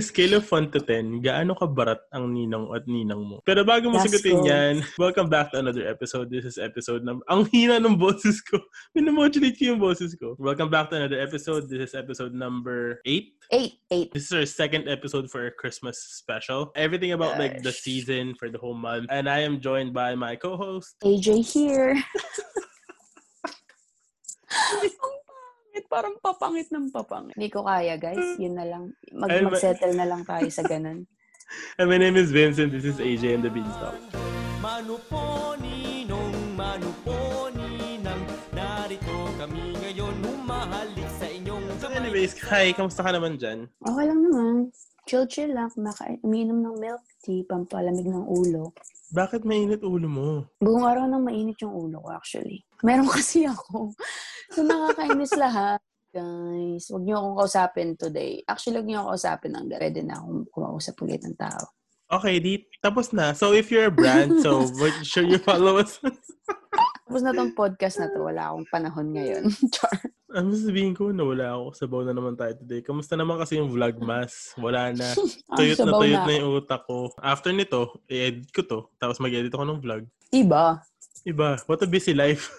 [0.00, 3.38] scale of 1 to 10, gaano ka barat ang ninong at ninang mo?
[3.46, 4.48] Pero bago mo sagutin go.
[4.48, 6.30] yan, welcome back to another episode.
[6.30, 7.22] This is episode number...
[7.28, 8.58] Ang hina ng boses ko.
[8.96, 10.34] Minamodulate ko yung boses ko.
[10.40, 11.68] Welcome back to another episode.
[11.68, 13.28] This is episode number 8.
[13.52, 13.74] Eight.
[13.90, 14.08] Eight.
[14.14, 16.72] This is our second episode for our Christmas special.
[16.74, 17.84] Everything about like the Gosh.
[17.84, 19.06] season for the whole month.
[19.10, 20.96] And I am joined by my co-host.
[21.04, 22.00] AJ here.
[25.74, 25.90] Ang pangit.
[25.90, 27.34] Parang papangit ng papangit.
[27.34, 28.38] Hindi ko kaya, guys.
[28.38, 28.94] Yun na lang.
[29.10, 31.02] Mag, mag-settle na lang tayo sa ganun.
[31.78, 32.70] And my name is Vincent.
[32.70, 33.98] This is AJ and the Beanstalk.
[34.62, 38.22] Mano po ninong, mano po ninang
[38.54, 43.68] Narito kami ngayon, humahalik sa inyong So anyways, hi, kamusta ka naman dyan?
[43.82, 44.54] Okay lang naman.
[45.04, 45.68] Chill-chill lang.
[45.74, 48.72] Kumakain, umiinom ng milk tea, pampalamig ng ulo.
[49.12, 50.28] Bakit mainit ulo mo?
[50.64, 52.64] Buong araw nang mainit yung ulo ko, actually.
[52.84, 53.90] Meron kasi ako.
[54.54, 55.80] So, nakakainis lahat.
[56.14, 58.44] Guys, huwag niyo akong kausapin today.
[58.46, 61.64] Actually, huwag niyo akong kausapin ng ready na akong kumausap ulit ng tao.
[62.12, 63.32] Okay, di, tapos na.
[63.32, 65.98] So if you're a brand, so make sure you follow us.
[67.08, 69.48] Tapos na tong podcast na to, wala akong panahon ngayon.
[69.74, 69.98] Char.
[70.30, 71.64] Ano sabihin ko, nawala ako.
[71.74, 72.84] Sabaw na naman tayo today.
[72.84, 74.54] Kamusta naman kasi yung vlogmas?
[74.60, 75.16] Wala na.
[75.56, 77.10] Tuyot na tuyot na na yung utak ko.
[77.18, 78.78] After nito, i-edit ko to.
[79.00, 80.04] Tapos mag-edit ako ng vlog.
[80.30, 80.78] Diba?
[81.24, 82.52] Iba, what a busy life.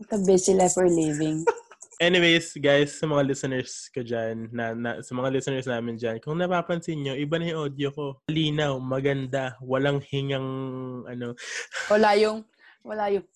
[0.00, 1.44] What a busy life we're living.
[2.00, 6.40] Anyways, guys, sa mga listeners ko dyan, na, na, sa mga listeners namin dyan, kung
[6.40, 8.06] napapansin nyo, iba na yung audio ko.
[8.32, 10.48] Linaw, maganda, walang hingang,
[11.04, 11.36] ano.
[11.92, 12.40] Wala yung,
[12.88, 13.28] wala yung,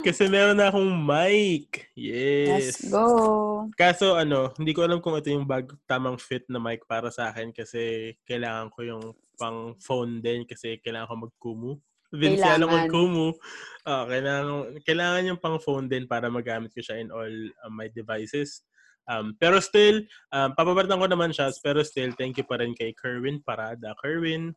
[0.00, 1.92] Kasi meron na akong mic.
[1.92, 2.88] let's Yes.
[2.88, 3.68] go.
[3.76, 7.28] Kaso ano, hindi ko alam kung ito yung bag tamang fit na mic para sa
[7.28, 9.04] akin kasi kailangan ko yung
[9.36, 11.72] pang phone din kasi kailangan ko mag-kumu.
[12.14, 12.88] Ko Kailangan.
[12.90, 13.28] kumu.
[13.84, 17.90] Ah, kailangan, kailangan yung pang phone din para magamit ko siya in all uh, my
[17.92, 18.64] devices.
[19.04, 20.00] Um, pero still,
[20.32, 21.52] um, papabalitan ko naman siya.
[21.60, 23.92] Pero still, thank you pa rin kay Kerwin Parada.
[24.00, 24.56] Kerwin,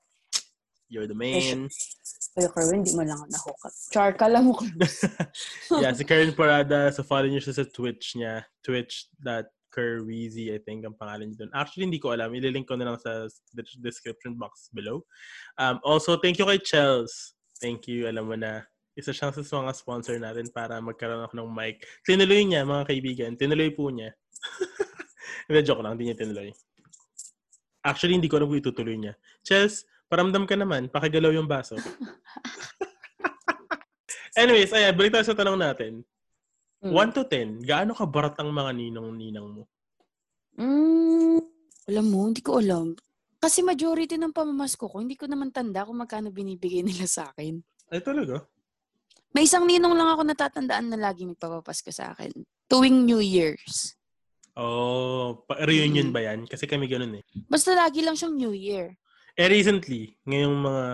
[0.88, 1.68] you're the man.
[2.32, 3.74] Kuya Kerwin, di mo lang ako nahook up.
[3.92, 4.56] Char, kala mo
[5.84, 6.88] yeah, si Karen Parada.
[6.96, 8.48] So, follow niyo siya sa Twitch niya.
[8.64, 11.52] Twitch.curweezy, I think, ang pangalan niya doon.
[11.52, 12.32] Actually, hindi ko alam.
[12.32, 15.04] Ililink ko na lang sa des- description box below.
[15.60, 17.37] Um, also, thank you kay Chels.
[17.58, 18.06] Thank you.
[18.06, 18.66] Alam mo na,
[18.98, 21.86] isa siyang sa mga sponsor natin para magkaroon ako ng mic.
[22.02, 23.32] Tinuloy niya, mga kaibigan.
[23.38, 24.14] Tinuloy po niya.
[25.50, 25.98] Hindi, joke lang.
[25.98, 26.50] Hindi niya tinuloy.
[27.88, 29.16] Actually, hindi ko alam kung itutuloy niya.
[29.48, 30.92] Chels, paramdam ka naman.
[30.92, 31.80] Pakigalaw yung baso.
[34.38, 36.04] Anyways, ayan, balik tayo sa tanong natin.
[36.84, 36.94] Mm.
[36.94, 39.64] 1 to 10, gaano ka barat ang mga ninong-ninang mo?
[40.62, 41.42] Mm,
[41.90, 42.94] alam mo, hindi ko alam.
[43.48, 47.64] Kasi majority ng pamamasko ko, hindi ko naman tanda kung magkano binibigay nila sa akin.
[47.88, 48.44] Ay, talaga?
[49.32, 52.36] May isang ninong lang ako natatandaan na lagi nagpapapasko sa akin.
[52.68, 53.96] Tuwing New Year's.
[54.52, 56.16] Oh, pa- reunion Mm.
[56.18, 56.40] ba yan?
[56.44, 57.24] Kasi kami ganun eh.
[57.48, 59.00] Basta lagi lang siyang New Year.
[59.40, 60.86] Eh, recently, ngayong mga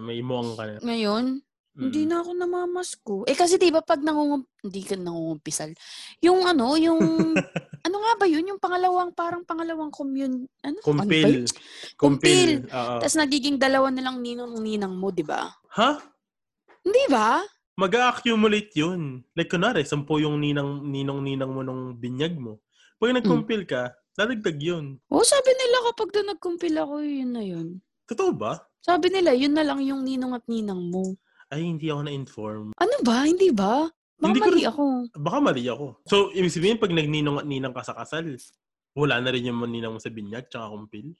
[0.00, 0.80] may muang ka na.
[0.80, 1.44] Ngayon,
[1.78, 2.08] hindi Mm.
[2.10, 3.16] na ako namamasko.
[3.24, 4.42] Eh kasi di ba pag nangungum...
[4.58, 5.70] Hindi ka nangungumpisal.
[6.18, 6.98] Yung ano, yung...
[7.86, 8.50] ano nga ba yun?
[8.50, 10.50] Yung pangalawang, parang pangalawang commune...
[10.60, 10.76] Ano?
[10.76, 11.46] Ano Kumpil.
[11.46, 11.46] yun?
[11.94, 12.50] Kumpil.
[12.66, 12.98] Oo.
[12.98, 15.46] Tapos nagiging dalawa na lang ninong-ninang mo, di ba?
[15.78, 16.02] Ha?
[16.82, 17.46] Hindi ba?
[17.78, 19.22] Mag-accumulate yun.
[19.38, 22.58] Like, kunwari, sampo yung ninang, ninong-ninang mo nung binyag mo.
[22.98, 24.98] Pag nagkumpil ka, dadagdag yun.
[25.14, 27.78] Oo, sabi nila kapag doon nagkumpil ako, yun na yun.
[28.10, 28.58] Totoo ba?
[28.82, 31.14] Sabi nila, yun na lang yung ninong at ninang mo.
[31.48, 32.64] Ay, hindi ako na-inform.
[32.76, 33.24] Ano ba?
[33.24, 33.88] Hindi ba?
[34.18, 34.84] Baka Hindi ko mali rin- ako.
[35.16, 35.86] Baka mali ako.
[36.04, 38.26] So, ibig sabihin, pag nagninong at ninang ka sa kasal,
[38.92, 41.14] wala na rin yung ninang mo sa binyag tsaka kumpil?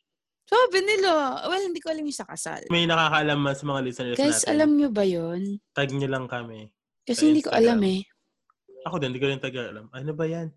[0.44, 1.08] Sabi nila,
[1.44, 2.64] well, hindi ko alam yung sa kasal.
[2.68, 4.48] May nakakaalam man sa mga listeners Guys, natin.
[4.50, 5.60] alam nyo ba yun?
[5.72, 6.72] Tag nyo lang kami.
[7.04, 8.00] Kasi hindi ko alam eh.
[8.84, 9.88] Ako din, hindi ko rin taga alam.
[9.92, 10.48] Ano ba yan?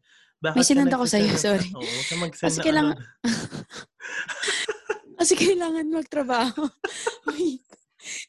[0.41, 1.69] Bakit May ako nagsisend sa'yo, sorry.
[1.75, 3.03] Oo, ka mag-send Kasi kailangan- ano.
[5.21, 6.61] Kasi kailangan magtrabaho.
[7.29, 7.61] Wait.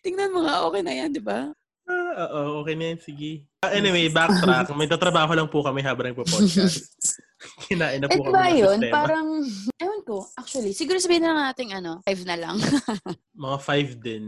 [0.01, 1.51] Tingnan mo nga, okay na yan, di ba?
[1.83, 2.99] Ah, oo, okay na yan.
[2.99, 3.31] Sige.
[3.59, 4.71] Ah, anyway, backtrack.
[4.73, 6.95] May tatrabaho lang po kami habang nagpo-podcast.
[7.67, 8.79] Kinain na Eh, po ba kami ng yun?
[8.79, 8.95] sistema.
[8.95, 9.27] Parang,
[9.77, 12.57] ewan ko, actually, siguro sabihin na natin ano, five na lang.
[13.45, 14.25] Mga five din.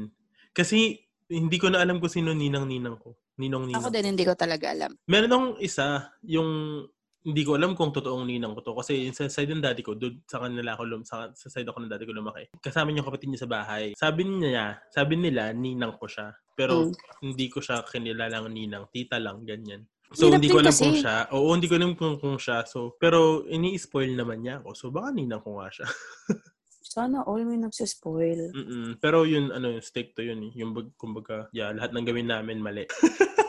[0.50, 0.98] Kasi
[1.30, 3.14] hindi ko na alam kung sino ninang-ninang ko.
[3.34, 3.80] Ninong-ninang.
[3.80, 4.94] Ako din, hindi ko talaga alam.
[5.06, 6.82] Meron nung isa, yung
[7.24, 8.76] hindi ko alam kung totoong ninang ko to.
[8.76, 11.80] Kasi sa side ng daddy ko, doon sa kanila ako, lum- sa, sa side ako
[11.80, 12.44] ng daddy ko lumaki.
[12.54, 13.84] Kasama niya yung kapatid niya sa bahay.
[13.94, 16.36] Sabi niya, sabi nila, ninang ko siya.
[16.52, 16.92] Pero Mm.
[17.24, 18.86] hindi ko siya kinilalang ninang.
[18.88, 19.88] Tita lang, ganyan.
[20.12, 21.00] So, Hirap hindi ko alam kung kasi.
[21.00, 21.16] siya.
[21.32, 22.62] Oo, hindi ko alam kung, kung siya.
[22.64, 24.68] So, pero ini-spoil naman niya ako.
[24.70, 25.88] So, baka ninang ko nga siya.
[26.84, 28.54] Sana all may nagsispoil.
[28.54, 29.00] Mm-mm.
[29.00, 30.44] Pero yun, ano, stick to yun.
[30.44, 30.52] eh.
[30.54, 32.86] Yung, bag- kumbaga, yeah, lahat ng gawin namin mali.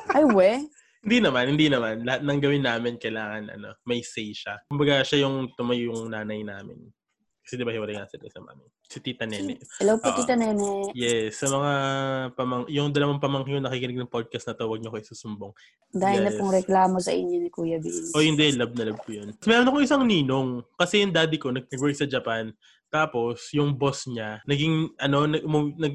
[0.09, 0.65] Ay, we?
[1.05, 2.01] Hindi naman, hindi naman.
[2.01, 4.57] Lahat ng gawin namin kailangan ano, may say siya.
[4.65, 6.81] Kumbaga siya yung tumayo yung nanay namin.
[7.45, 8.65] Kasi di ba hiwalay nga sila sa mami?
[8.89, 9.61] Si Tita Nene.
[9.77, 10.17] Hello po, Oo.
[10.17, 10.89] Tita Nene.
[10.97, 11.71] Yes, sa mga
[12.33, 15.53] pamang yung dalawang pamangkin yung nakikinig ng podcast na to, huwag niyo ko isusumbong.
[15.93, 16.41] Dahil na Yes.
[16.41, 18.17] pong reklamo sa inyo ni Kuya Vince.
[18.17, 19.29] O hindi, love na love ko yun.
[19.45, 20.65] Meron ako isang ninong.
[20.73, 22.49] Kasi yung daddy ko, nag- nag-work sa Japan.
[22.95, 25.43] Tapos, yung boss niya, naging, ano, nag,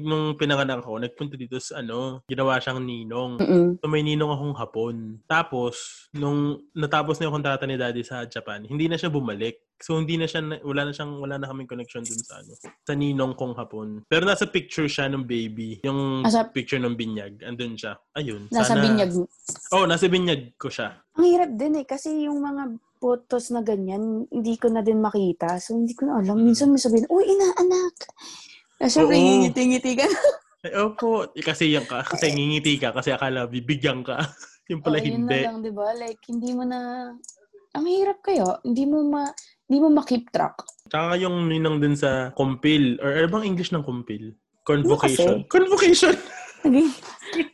[0.05, 3.41] nung pinanganak ko, nagpunta dito sa, ano, ginawa siyang ninong.
[3.41, 3.65] Mm-mm.
[3.81, 4.95] So, may ninong akong hapon.
[5.25, 9.57] Tapos, nung natapos na yung kontrata ni daddy sa Japan, hindi na siya bumalik.
[9.81, 12.93] So, hindi na siya, wala na siyang, wala na kaming connection dun sa, ano, sa
[12.93, 14.05] ninong kong hapon.
[14.05, 15.81] Pero nasa picture siya ng baby.
[15.81, 17.41] Yung Nasa- picture ng binyag.
[17.41, 17.97] Andun siya.
[18.13, 18.45] Ayun.
[18.53, 19.09] Nasa sana- binyag.
[19.73, 21.01] Oh, nasa binyag ko siya.
[21.17, 25.57] Ang hirap din eh, kasi yung mga photos na ganyan, hindi ko na din makita.
[25.57, 26.37] So, hindi ko na alam.
[26.37, 27.95] Minsan may sabihin, uy, ina, anak.
[28.77, 29.09] Kasi Oo.
[29.09, 30.07] ngingiti-ngiti ka.
[30.61, 31.25] Eh, opo.
[31.33, 32.05] Eh, kasi yan ka.
[32.05, 32.93] Kasi ngingiti ka.
[32.93, 34.21] Kasi akala bibigyan ka.
[34.69, 35.41] yung pala Oh, yun hindi.
[35.41, 35.89] na lang, di ba?
[35.97, 37.09] Like, hindi mo na...
[37.73, 38.61] Ang hirap kayo.
[38.61, 39.25] Hindi mo ma...
[39.65, 40.61] Hindi mo ma-keep track.
[40.85, 43.01] Tsaka yung ninang din sa compil.
[43.01, 44.37] Or ano bang English ng compil?
[44.61, 45.41] Convocation.
[45.41, 45.49] kasi?
[45.49, 46.13] Convocation.
[46.63, 46.93] Naging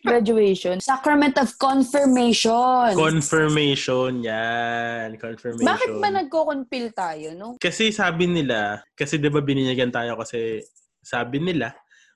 [0.03, 0.75] graduation.
[0.81, 2.95] Sacrament of confirmation.
[2.95, 4.23] Confirmation.
[4.23, 5.15] Yan.
[5.17, 5.67] Confirmation.
[5.67, 7.55] Bakit ba nagko-compil tayo, no?
[7.61, 10.61] Kasi sabi nila, kasi di ba bininyagan tayo kasi
[10.99, 11.71] sabi nila,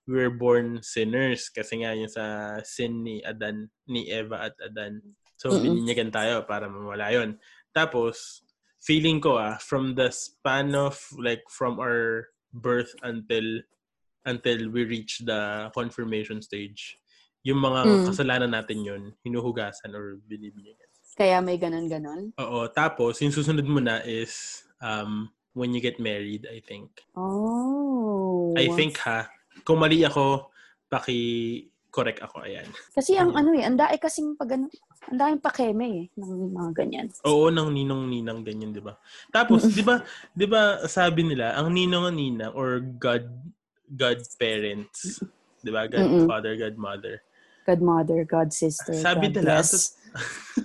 [0.10, 1.48] we're born sinners.
[1.48, 5.00] Kasi nga yung sa sin ni Adan, ni Eva at Adan.
[5.40, 5.64] So, Mm-mm.
[5.64, 7.40] bininyagan tayo para mawala yun.
[7.72, 8.44] Tapos,
[8.82, 13.62] feeling ko ah, from the span of like from our birth until
[14.26, 16.98] until we reach the confirmation stage,
[17.42, 18.06] yung mga Mm.
[18.06, 20.90] kasalanan natin yun, hinuhugasan or binibinyagan.
[21.18, 22.32] Kaya may ganon-ganon.
[22.40, 22.70] Oo.
[22.72, 26.88] Tapos, yung susunod mo na is um, when you get married, I think.
[27.18, 28.54] Oh.
[28.56, 29.28] I think ha,
[29.68, 30.48] kung mali ako,
[30.88, 32.46] paki-correct ako.
[32.48, 32.68] Ayan.
[32.96, 34.72] Kasi ang ano eh, ang dae kasing pag ano,
[35.10, 37.08] ang daing pakeme eh, ng mga ganyan.
[37.26, 38.96] Oo, ng ninong-ninang ganyan, di ba?
[39.34, 40.00] Tapos, di ba,
[40.32, 43.26] di ba sabi nila, ang ninong-ninang or God,
[43.92, 45.20] God parents,
[45.60, 45.84] di ba?
[45.84, 46.28] God Mm-mm.
[46.32, 47.20] father, God mother.
[47.68, 50.00] God mother, God sister, Sabi God nila, bless.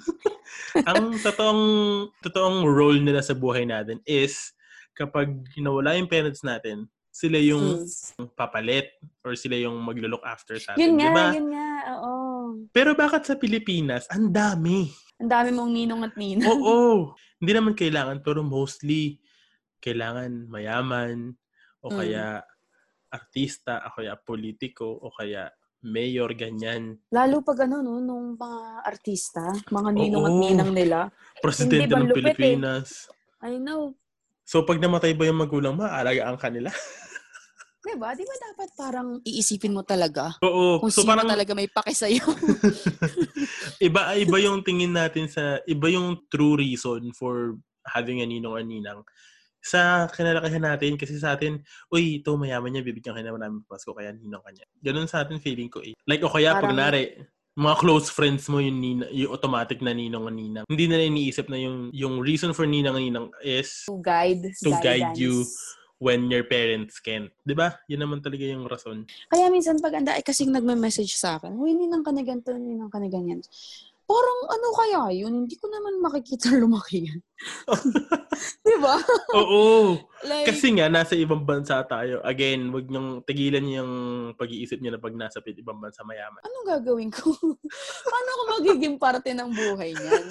[0.91, 1.63] ang totoong,
[2.23, 4.55] totoong role nila sa buhay natin is
[4.95, 5.29] kapag
[5.59, 7.77] nawala yung parents natin, sila yung
[8.17, 8.33] Mm.
[8.33, 8.89] papalit
[9.21, 10.81] or sila yung maglo-look after sa atin.
[10.81, 11.27] Yun nga, di ba?
[11.37, 11.69] yun nga,
[12.01, 12.15] oo.
[12.73, 14.89] Pero bakit sa Pilipinas, ang dami?
[15.21, 16.49] Ang dami mong ninong at ninang.
[16.49, 17.13] Oo.
[17.37, 19.21] Hindi naman kailangan, pero mostly,
[19.85, 21.37] kailangan mayaman,
[21.85, 21.97] o Mm.
[21.97, 22.25] kaya
[23.17, 25.49] artista, o kaya politiko, o kaya
[25.81, 27.01] mayor, ganyan.
[27.09, 30.43] Lalo pag ano, no, nung mga artista, mga ninong at Oo.
[30.43, 30.99] ninang nila.
[31.41, 32.37] Presidente ng lupit eh?
[32.37, 33.09] Pilipinas.
[33.41, 33.95] I know.
[34.47, 36.71] So, pag namatay ba yung magulang mo, aalagaan ka nila?
[37.87, 38.11] Diba?
[38.19, 40.83] Di ba dapat parang iisipin mo talaga Oo.
[40.83, 42.19] kung so, sino parang talaga may pake sa'yo?
[43.87, 47.55] iba, iba yung tingin natin sa, iba yung true reason for
[47.87, 49.07] having a ninong or ninang
[49.67, 51.59] sa kinalakihan natin kasi sa atin,
[51.91, 54.63] uy, ito mayaman niya, bibigyan ka naman namin Pasko, kaya ninong kanya.
[54.79, 55.99] Ganun sa atin feeling ko eh.
[56.07, 57.19] Like, o kaya pag Parang- nari,
[57.57, 60.67] mga close friends mo yung, nina, yung automatic na ninong o ninang.
[60.71, 64.45] Hindi na iniisip na yung, yung reason for ninang o ninang is to guide.
[64.63, 65.43] To guide you.
[65.97, 67.33] when your parents can't.
[67.41, 67.73] 'Di ba?
[67.89, 69.09] Yun naman talaga yung rason.
[69.33, 72.93] Kaya minsan pag anda ay kasing nagme-message sa akin, Uy, ninang ka na ganito, ninang
[72.93, 73.41] ka na ganyan.
[74.07, 75.45] Parang ano kaya yun?
[75.45, 77.21] Hindi ko naman makikita lumaki yan.
[78.67, 78.97] Di ba?
[79.35, 79.99] Oo.
[80.23, 82.23] Like, Kasi nga, nasa ibang bansa tayo.
[82.23, 83.93] Again, wag niyong tigilan yung
[84.39, 86.41] pag-iisip niyo na pag nasa ibang bansa mayaman.
[86.41, 87.35] anong gagawin ko?
[88.13, 90.27] Paano ako magiging parte ng buhay niyan?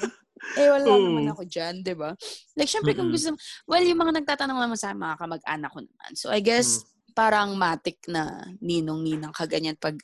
[0.56, 1.04] Eh, wala Oo.
[1.12, 2.16] naman ako dyan, di ba?
[2.56, 3.16] Like, syempre, kung Mm-mm.
[3.20, 3.36] gusto,
[3.68, 6.12] well, yung mga nagtatanong naman sa mga kamag-anak ko naman.
[6.16, 7.12] So, I guess, Mm.
[7.16, 9.96] parang matik na ninong-ninang ka ganyan pag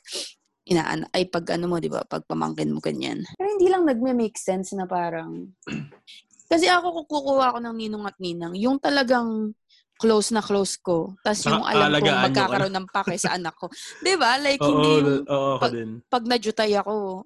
[0.64, 2.06] inaan ay pag ano mo, 'di ba?
[2.06, 3.20] Pag pamangkin mo ganyan.
[3.52, 5.48] Hindi lang nagme-make sense na parang
[6.52, 9.56] Kasi ako kukuha ako ng ninong at ninang, yung talagang
[9.96, 11.16] close na close ko.
[11.22, 13.70] Tapos yung alam yung magkakaroon ng pake sa anak ko.
[14.04, 14.36] 'Di ba?
[14.36, 15.90] Like Oo, hindi yung oo, ako pag- din.
[16.04, 17.24] pag najutay ako,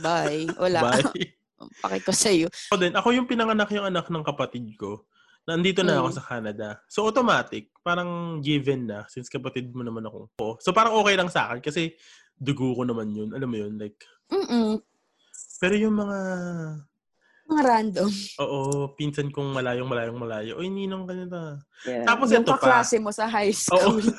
[0.00, 0.42] bye.
[0.58, 0.78] Wala.
[0.90, 1.36] Bye.
[1.84, 2.48] Pake ko sa iyo.
[2.68, 2.92] Ako din.
[2.92, 5.06] Ako yung pinanganak yung anak ng kapatid ko.
[5.44, 6.16] Nandito na ako Mm.
[6.16, 6.68] sa Canada.
[6.88, 7.72] So, automatic.
[7.78, 9.04] Parang given na.
[9.06, 10.28] Since kapatid mo naman ako.
[10.34, 10.52] Oo.
[10.58, 11.60] So, parang okay lang sa akin.
[11.60, 11.94] Kasi
[12.34, 13.32] dugo ko naman yun.
[13.32, 13.76] Alam mo yun?
[13.76, 13.96] Like,
[14.28, 14.76] Mm.
[15.64, 16.18] Pero yung mga,
[17.48, 18.10] Mga random.
[18.36, 18.60] oo,
[18.92, 20.52] pinsan kong malayong malayong malayo.
[20.60, 21.40] Oy, ninong ka nito.
[21.88, 22.04] Yeah.
[22.04, 22.60] Tapos yung ito pa.
[22.60, 23.56] kaklase mo sa high Oo.
[23.56, 24.04] school.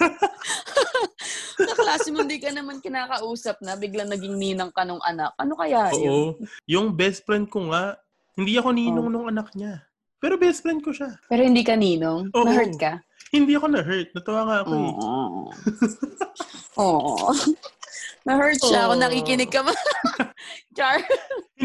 [1.69, 5.37] kaklase mo, hindi ka naman kinakausap na, biglang naging ninang ka nung anak.
[5.37, 6.01] Ano kaya yun?
[6.01, 6.41] Oo.
[6.65, 7.93] Yung best friend ko nga,
[8.33, 9.13] hindi ako ninong Oh.
[9.13, 9.85] nung anak niya.
[10.17, 11.13] Pero best friend ko siya.
[11.29, 12.33] Pero hindi ka ninong?
[12.33, 12.41] Oo.
[12.41, 13.05] Na-hurt ka?
[13.29, 14.09] Hindi ako na-hurt.
[14.17, 14.91] Natawa nga ako eh.
[14.97, 15.41] Oo.
[16.89, 17.13] Oo.
[18.25, 19.77] Na-hurt siya kung nakikinig ka man.
[20.73, 20.97] Char.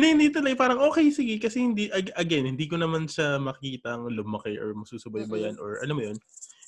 [0.00, 0.56] Hindi, hindi tuloy.
[0.56, 1.36] Parang okay, sige.
[1.36, 5.92] Kasi hindi, ag- again, hindi ko naman siya makita ang lumaki or masusubaybayan or alam
[5.92, 6.16] mo yun.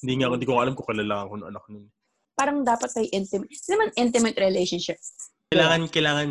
[0.04, 1.88] Hindi nga, hindi ko alam kung kalala ako ng anak nun.
[2.36, 5.00] Parang dapat may intimate, hindi naman intimate relationship.
[5.48, 6.28] Kailangan, kailangan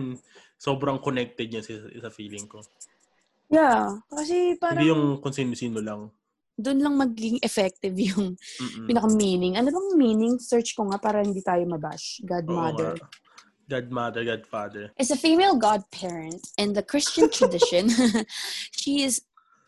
[0.55, 2.61] sobrang connected niya sa, sa feeling ko.
[3.49, 3.97] Yeah.
[4.07, 6.13] Kasi parang Hindi yung kung sino-sino lang.
[6.61, 8.85] doon lang magiging effective yung Mm-mm.
[8.85, 9.57] pinaka-meaning.
[9.57, 10.37] Ano bang meaning?
[10.37, 12.21] Search ko nga para hindi tayo mabash.
[12.21, 12.93] Oo Godmother.
[13.01, 13.07] nga.
[13.71, 14.91] Godmother, godfather.
[14.99, 17.87] Is a female godparent in the Christian tradition.
[18.75, 19.21] she is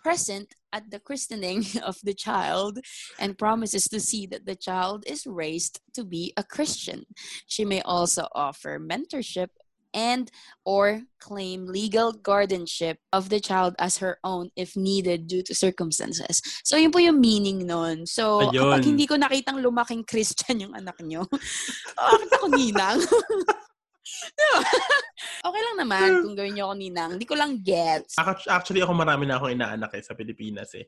[0.03, 2.83] present at the christening of the child
[3.17, 7.05] and promises to see that the child is raised to be a Christian.
[7.48, 9.55] She may also offer mentorship
[9.93, 10.29] and
[10.65, 16.41] or claim legal guardianship of the child as her own if needed due to circumstances.
[16.65, 18.03] So yun po yung meaning nun.
[18.05, 18.67] So Ayun.
[18.67, 21.24] kapag hindi ko nakitang lumaking Christian yung anak nyo,
[21.95, 23.00] bakit ako ninang?
[25.48, 27.12] Okay lang naman kung gawin niyo ako ninang.
[27.15, 28.15] Hindi ko lang gets.
[28.15, 30.88] Ac- Actually, ako marami na akong inaanak eh, sa Pilipinas eh.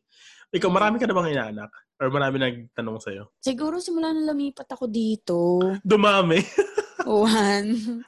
[0.51, 1.71] Ikaw, marami ka na bang inaanak?
[1.99, 3.31] Or marami nagtanong sa'yo?
[3.39, 5.59] Siguro simula nung lumipat ako dito.
[5.79, 6.39] Dumami.
[7.07, 8.03] One.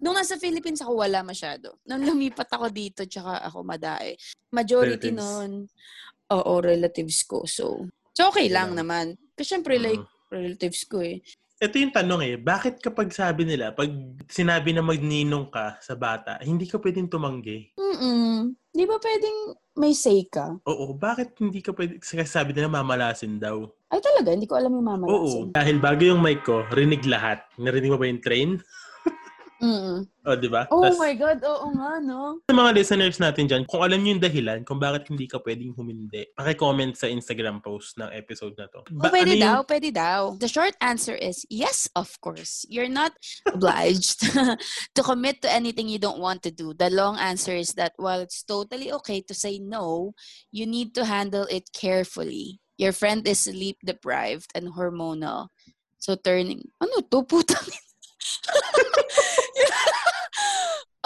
[0.00, 1.78] Nung nasa Philippines ako, wala masyado.
[1.84, 4.14] Nung lumipat ako dito, tsaka ako madae.
[4.50, 5.18] Majority Relatives.
[5.20, 5.50] nun,
[6.30, 7.44] oo, relatives ko.
[7.44, 8.78] So, so okay lang Yeah.
[8.80, 9.06] naman.
[9.34, 10.08] Kasi syempre, like, Mm.
[10.30, 11.18] relatives ko eh.
[11.60, 13.92] Ito yung tanong eh, bakit kapag sabi nila, pag
[14.32, 17.76] sinabi na magninong ka sa bata, hindi ka pwedeng tumanggi?
[17.76, 18.56] Mm-mm.
[18.72, 20.56] Di ba pwedeng may say ka?
[20.64, 23.68] Oo, bakit hindi ka pwedeng, sabi nila mamalasin daw.
[23.92, 27.44] Ay talaga, hindi ko alam yung mama Oo, dahil bago yung mic ko, rinig lahat.
[27.60, 28.56] Narinig mo ba yung train?
[29.60, 30.08] Mm-mm.
[30.24, 30.64] O, di ba?
[30.72, 32.40] Oh Tas- my God, oo nga, no?
[32.48, 35.76] Sa mga listeners natin dyan, kung alam niyo yung dahilan kung bakit hindi ka pwedeng
[35.76, 38.80] humindi, paki-comment sa Instagram post ng episode na to.
[38.88, 40.20] Oh, pwede ano yung- daw, pwede daw.
[40.40, 42.64] The short answer is yes, of course.
[42.72, 43.12] You're not
[43.48, 44.24] obliged
[44.96, 46.72] to commit to anything you don't want to do.
[46.72, 50.16] The long answer is that while it's totally okay to say no,
[50.52, 52.60] you need to handle it carefully.
[52.80, 55.52] Your friend is sleep deprived and hormonal.
[56.00, 57.28] So turning, ano to?
[57.28, 57.68] Putang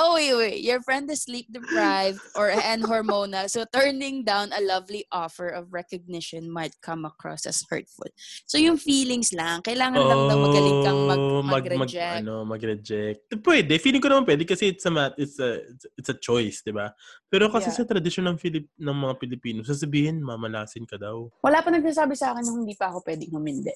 [0.05, 0.61] Oh, wait, wait.
[0.61, 3.49] Your friend is sleep deprived or and hormonal.
[3.49, 8.13] So turning down a lovely offer of recognition might come across as hurtful.
[8.45, 12.21] So yung feelings lang, kailangan lang daw magaling kang mag, Oh, mag, mag, mag-reject.
[12.21, 13.21] ano, mag-reject.
[13.41, 13.81] Pwede.
[13.81, 15.65] Feeling ko naman pwede kasi it's a, mat, it's a,
[15.97, 16.93] it's a choice, di ba?
[17.33, 17.81] Pero kasi Yeah.
[17.81, 21.33] sa tradisyon ng, Filip, ng mga Pilipino, sasabihin, mamalasin ka daw.
[21.41, 23.73] Wala pa nagsasabi sa akin na hindi pa ako pwedeng humindi.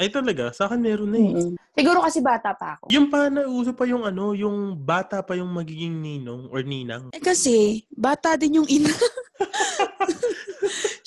[0.00, 1.30] Ay talaga, sa akin meron na eh.
[1.36, 1.52] Mm-mm.
[1.72, 2.88] Siguro kasi bata pa ako.
[2.92, 7.12] Yung pa nauso pa yung ano, yung bata pa yung magiging ninong or ninang.
[7.12, 8.88] Eh kasi, bata din yung ina.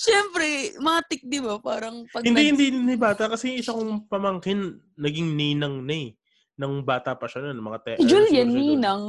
[0.05, 1.57] Siyempre, matik, di ba?
[1.57, 3.25] Parang pag Hindi, nag- hindi, hindi bata.
[3.25, 6.09] Kasi yung isa kong pamangkin, naging ninang na eh.
[6.55, 9.03] Nang bata pa siya nun, mga te- Si Julian, siguro siya doon.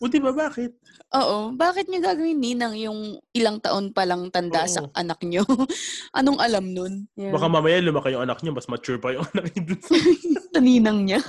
[0.00, 0.80] O di ba, bakit?
[1.12, 1.52] Oo.
[1.52, 4.92] Bakit niyo gagawin ninang yung ilang taon pa lang tanda sa Oo.
[4.96, 5.44] anak niyo?
[6.16, 7.04] Anong alam nun?
[7.20, 7.36] Yeah.
[7.36, 9.52] Baka mamaya lumaki yung anak niya, mas mature pa yung anak
[9.84, 10.00] sa
[10.56, 11.20] Taninang niya.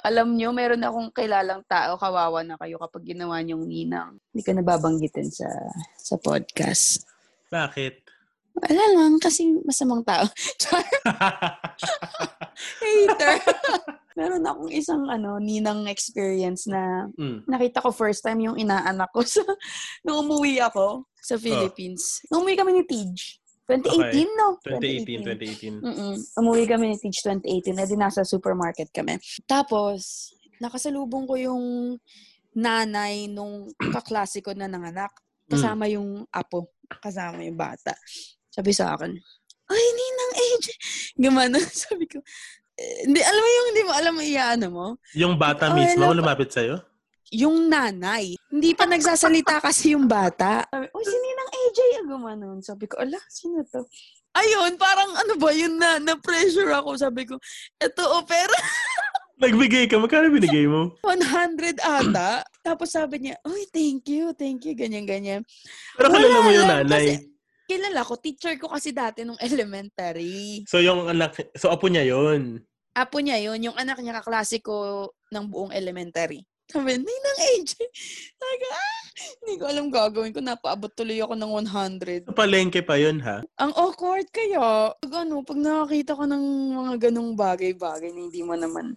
[0.00, 4.16] alam niyo, meron akong kilalang tao, kawawa na kayo kapag ginawa niyong ninang.
[4.32, 5.52] Hindi ka nababanggitin sa
[6.00, 7.04] sa podcast.
[7.52, 8.08] Bakit?
[8.56, 10.24] Wala lang, kasi masamang tao.
[10.56, 10.80] Char,
[12.80, 13.36] hater.
[14.20, 17.48] Meron akong isang ano, ninang experience na mm.
[17.48, 19.40] nakita ko first time yung inaanak ko sa,
[20.04, 22.20] nung umuwi ako sa Philippines.
[22.28, 23.40] Nung umuwi kami ni Tej.
[23.64, 24.58] 2018, no?
[24.66, 25.78] 2018, 2018.
[25.78, 26.14] Mm-mm.
[26.42, 29.14] Umuwi kami ni Teach 2018 na din nasa supermarket kami.
[29.46, 31.64] Tapos, nakasalubong ko yung
[32.50, 35.14] nanay nung kaklase ko na nanganak.
[35.46, 36.74] Kasama yung apo.
[36.98, 37.94] Kasama yung bata.
[38.50, 39.14] Sabi sa akin,
[39.70, 40.66] Ay, Ninang AJ.
[41.14, 41.58] Gumano.
[41.86, 42.18] Sabi ko,
[43.02, 44.86] hindi, alam mo yung hindi mo alam iyaano mo?
[45.14, 46.16] Yung bata Oh, mismo, hello.
[46.16, 46.80] lumapit sa'yo?
[47.30, 48.34] Yung nanay.
[48.48, 50.64] Hindi pa nagsasalita kasi yung bata.
[50.66, 51.78] Sabi, oh, si Ninang AJ.
[51.78, 52.58] Ah, gumanon.
[52.60, 53.84] Sabi ko, ala, sino to?
[54.30, 56.94] Ayun, parang ano ba yun na, na-pressure ako.
[56.96, 57.38] Sabi ko,
[57.76, 58.54] eto o pera,
[59.40, 60.92] Nagbigay ka, magkano binigay mo?
[61.00, 62.44] 100 ata.
[62.66, 65.40] Tapos sabi niya, uy, thank you, thank you, ganyan, ganyan.
[65.96, 67.06] Pero kilala mo yung nanay.
[67.16, 67.28] kasi-
[67.64, 70.66] Kilala ko, teacher ko kasi dati nung elementary.
[70.66, 72.60] So yung anak, so apo niya yun.
[72.90, 76.42] Apo niya yun, yung anak niya kaklase ko ng buong elementary.
[76.70, 77.72] Sabi, Ninang AJ.
[78.38, 79.02] Sabi ko, ah,
[79.42, 80.38] hindi ko alam gagawin ko.
[80.38, 82.30] Napaabot tuloy ako ng 100.
[82.30, 83.42] So, palengke pa yun, ha?
[83.58, 84.94] Ang awkward kaya.
[84.94, 86.44] Pag ano, pag nakakita ka ng
[86.78, 88.94] mga ganong bagay-bagay na hindi mo naman.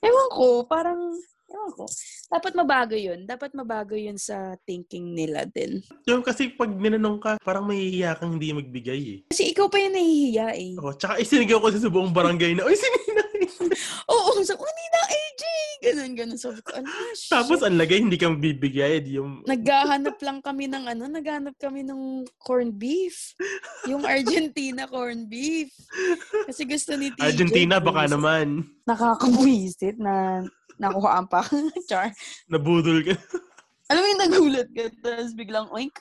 [0.00, 1.18] Ewan ko, parang,
[1.50, 1.84] ewan ko.
[2.30, 3.26] Dapat mabago yun.
[3.26, 5.82] Dapat mabago yun sa thinking nila din.
[6.06, 9.18] Yung kasi pag ninanong ka, parang mahihiya kang hindi magbigay eh.
[9.34, 10.72] Kasi ikaw pa yung nahihiya eh.
[10.78, 13.30] Oh, tsaka isinigaw ko sa buong barangay na, Uy, si Ninang!
[14.14, 15.42] Oo, sabi ko, Ninang AJ!
[15.80, 16.38] Ganun, ganun.
[16.38, 16.70] Sabi ko,
[17.16, 17.32] shit.
[17.32, 19.00] Tapos ang lagay, hindi kang bibigay.
[19.00, 23.34] di Yung, Naghahanap lang kami ng ano, naghahanap kami ng corned beef.
[23.88, 25.72] Yung Argentina corned beef.
[26.46, 27.24] Kasi gusto ni TJ.
[27.24, 28.68] Argentina, baka naman.
[28.84, 30.44] Nakakabuisit na
[30.80, 31.44] nakuhaan pa.
[31.88, 32.10] Char.
[32.48, 33.14] Nabudol ka.
[33.86, 35.94] Alam mo yung nagulat ka, tapos biglang, oink,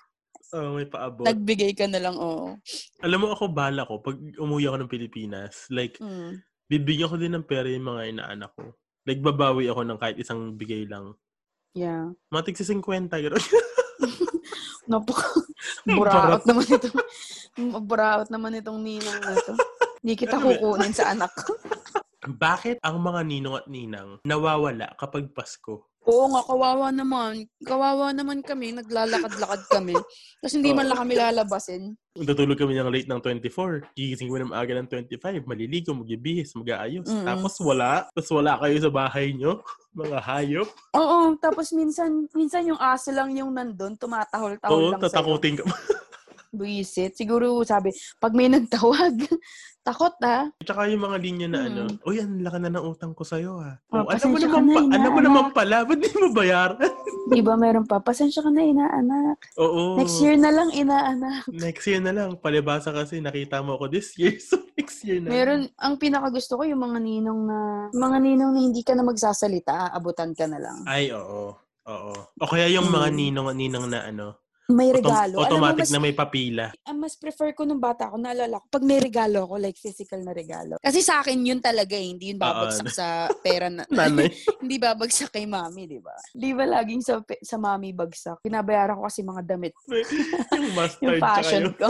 [0.50, 1.21] Oh, may paabot.
[1.21, 2.57] nagbigay ka na lang, oo.
[3.05, 6.41] Alam mo ako, bala ko, pag umuwi ako ng Pilipinas, like, Mm.
[6.65, 8.74] bibigyan ko din ng pera yung mga inaanak ko.
[9.05, 11.13] Like, babawi ako ng kahit isang bigay lang.
[11.74, 12.13] Yeah.
[12.29, 13.38] Matig sa 50, gano'n.
[14.89, 15.29] Napaka,
[15.86, 16.98] buraot naman itong,
[17.86, 19.53] buraot naman itong ninang na to.
[20.01, 21.53] Hindi kita Ano kukunin sa anak ko.
[22.19, 25.88] Bakit ang mga ninong at ninang nawawala kapag Pasko?
[26.09, 27.47] Oo nga, kawawa naman.
[27.63, 29.93] Kawawa naman kami, naglalakad-lakad kami.
[30.41, 30.89] Tapos hindi man Oo.
[30.91, 31.83] lang kami lalabasin.
[32.17, 33.93] Tutulog kami ng late ng 24.
[33.93, 35.45] Gigising kami ng maaga ng 25.
[35.45, 37.07] Maliligo, magbibihis, mag-aayos.
[37.07, 37.23] Mm-mm.
[37.23, 38.09] Tapos wala.
[38.11, 39.61] Tapos wala kayo sa bahay nyo.
[39.99, 40.69] Mga hayop.
[40.97, 45.13] Oo, tapos minsan, minsan yung aso lang yung nandun, tumatahol-tahol Oo, lang sa'yo.
[45.13, 45.63] tatakutin ka.
[46.49, 47.13] Buisit.
[47.13, 49.13] Siguro sabi, pag may nagtawag,
[49.85, 50.49] takot ah.
[50.59, 51.67] Tsaka yung mga linya na Mm.
[51.67, 53.77] ano, Uy, ang laki na ng utang ko sa'yo ha.
[53.89, 56.81] Oh, Oh, alam mo naman, na, pa, alam mo naman pala, ba't di mo bayaran?
[57.29, 58.01] Di ba meron pa?
[58.01, 59.37] Pasensya ka na, inaanak.
[59.55, 60.01] Oo.
[60.01, 61.45] Next year na lang, inaanak.
[61.45, 62.33] Next year na lang.
[62.35, 64.33] Palibasa kasi nakita mo ako this year.
[64.41, 65.29] So, next year na.
[65.29, 67.59] Meron, ang pinakagusto ko yung mga ninong na,
[67.93, 70.81] mga ninong na hindi ka na magsasalita, abutan ka na lang.
[70.89, 71.53] Ay, oo.
[71.85, 72.13] Oo.
[72.35, 73.15] O kaya yung mga Mm.
[73.15, 74.27] ninong, ninong na ano,
[74.69, 75.35] May autom- regalo.
[75.35, 76.65] Alam mo, automatic mas, na may papila.
[76.85, 80.21] ang mas prefer ko nung bata ko, naalala ko, pag may regalo ako, like physical
[80.21, 80.77] na regalo.
[80.77, 84.29] Kasi sa akin yun talaga, eh, hindi yun babagsak sa pera na, Nanay.
[84.61, 86.13] hindi babagsak kay mami, di ba?
[86.29, 88.45] Di ba laging sa, sa mami bagsak?
[88.45, 89.73] Pinabayaran ko kasi mga damit.
[90.53, 91.89] yung mustard Yung fashion yung- ko.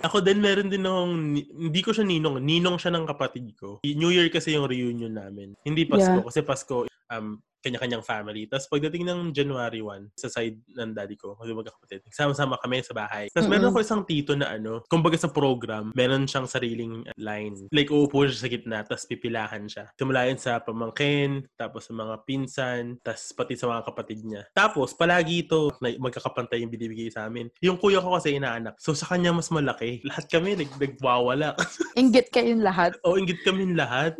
[0.00, 3.84] Ako din meron din akong, hindi ko siya ninong, ninong siya ng kapatid ko.
[3.84, 5.52] New Year kasi yung reunion namin.
[5.60, 6.24] Hindi Pasko, Yeah.
[6.24, 6.76] kasi Pasko,
[7.12, 8.44] um, kanya-kanyang family.
[8.44, 12.92] Tapos pagdating ng January 1, sa side ng daddy ko, kasi magkakapatid, sama-sama kami sa
[12.92, 13.32] bahay.
[13.32, 17.56] Tapos meron ako isang tito na ano, kumbaga sa program, meron siyang sariling line.
[17.72, 19.88] Like, uupo siya sa gitna, tapos pipilahan siya.
[19.96, 24.42] Simula yun sa pamangkin, tapos sa mga pinsan, tapos pati sa mga kapatid niya.
[24.52, 27.48] Tapos, palagi ito, magkakapantay yung binibigay sa amin.
[27.64, 28.76] Yung kuya ko kasi inaanak.
[28.76, 30.04] So, sa kanya mas malaki.
[30.04, 31.56] Lahat kami nag nagwawala.
[32.00, 32.98] Inggit kayong lahat.
[33.06, 34.18] o, inggit kami lahat.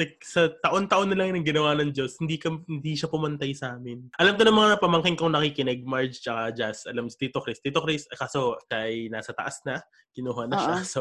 [0.00, 3.76] Like, sa taon-taon na lang yung ginawa ng Diyos, hindi, ka, hindi siya pumantay sa
[3.76, 4.08] amin.
[4.16, 6.88] Alam to ng mga pamangkin kong nakikinig, Marge tsaka Jazz.
[6.88, 7.60] Alam si Tito Chris.
[7.60, 9.76] Tito Chris, eh, kaso siya ay nasa taas na.
[10.16, 10.76] Kinuha na siya.
[10.80, 10.88] Oo.
[10.88, 11.00] So,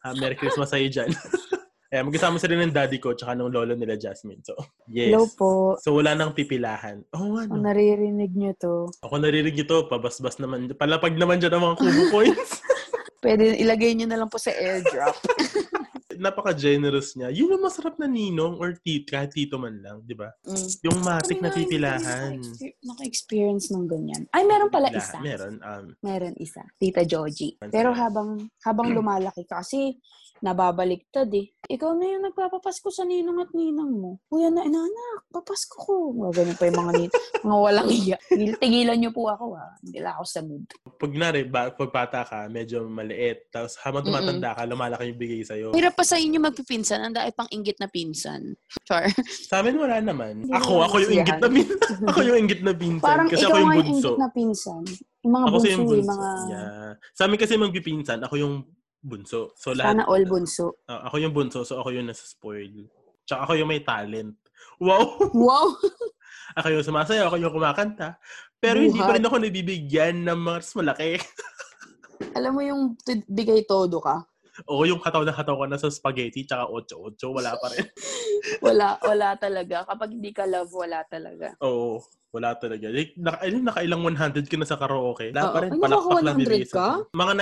[0.00, 1.12] ah, Merry Christmas sa'yo dyan.
[1.92, 4.40] Ayan, magkasama sila ng daddy ko tsaka ng lolo nila Jasmine.
[4.40, 4.56] So,
[4.88, 5.12] yes.
[5.12, 5.76] Hello po.
[5.84, 7.04] So, wala nang pipilahan.
[7.16, 10.72] Oo nga, Kung naririnig nyo to, Ako naririnig ito, pabasbas naman.
[10.72, 12.64] Palapag naman dyan ang mga kubo points.
[13.24, 15.16] pwede ilagay nyo na lang po sa airdrop.
[16.18, 17.30] Napaka-generous niya.
[17.30, 20.34] Yun ang masarap na ninong or tito, kahit tito man lang, di ba?
[20.42, 20.68] Mm.
[20.90, 22.42] Yung matik na pipilahan.
[22.82, 24.26] Naka-experience ng ganyan.
[24.34, 25.22] Ay, meron pala La- isa.
[25.22, 25.62] Meron.
[25.62, 26.66] Um, Meron isa.
[26.76, 27.56] Tita Joji.
[27.70, 29.98] Pero habang habang lumalaki ka, kasi
[30.42, 31.50] nababaliktad eh.
[31.68, 34.16] Ikaw na yung nagpapapasko sa ninong at ninang mo.
[34.32, 36.16] Kuya na, inanak, papasko ko.
[36.16, 38.16] Mga ganun pa yung mga, nin- mga walang iya.
[38.56, 39.76] Tigilan niyo po ako ah.
[39.84, 40.64] Hindi ako sa mood.
[40.96, 43.52] pag nari, ba, pag bata ka, medyo maliit.
[43.52, 45.76] Tapos habang tumatanda ka, lumalaki yung bigay sa'yo.
[45.76, 47.04] Hirap pa sa inyo magpipinsan.
[47.04, 48.56] Ang dahil pang inggit na pinsan.
[48.88, 49.12] Char.
[49.28, 50.48] Sa amin wala naman.
[50.48, 52.00] Ako, ako yung inggit na pinsan.
[52.08, 53.04] ako yung inggit na pinsan.
[53.04, 53.92] Parang kasi ikaw ako yung bunso.
[53.92, 54.82] inggit na pinsan.
[55.20, 56.12] Yung mga Ako bunso, yung yung bunso.
[56.16, 56.28] mga...
[56.48, 56.90] Yeah.
[57.12, 58.54] Sa amin kasi magpipinsan, ako yung
[58.98, 59.54] bunso.
[59.54, 60.82] So lahat, Sana all bunso.
[60.90, 62.86] Ah, ako yung bunso, so ako yung nasa spoil.
[63.24, 64.34] Tsaka ako yung may talent.
[64.82, 65.30] Wow!
[65.32, 65.78] Wow!
[66.58, 68.18] ako yung sumasayaw, ako yung kumakanta.
[68.58, 69.16] Pero hindi pa Buhat.
[69.20, 71.10] rin ako nabibigyan ng mga mas malaki.
[72.38, 72.82] Alam mo yung
[73.30, 74.26] bigay todo ka?
[74.66, 77.86] o yung kataw na kataw ka na sa spaghetti, tsaka 8-8, wala pa rin.
[78.64, 79.84] Wala, wala talaga.
[79.84, 81.52] Kapag hindi ka love, wala talaga.
[81.62, 82.86] Oo, wala talaga.
[82.92, 85.32] Like, naka, ayun, nakailang 100 ka na sa karaoke.
[85.32, 85.70] Wala pa rin.
[85.72, 86.88] Ay, Palakpak lang 100 bibigay ka?
[87.16, 87.32] Mga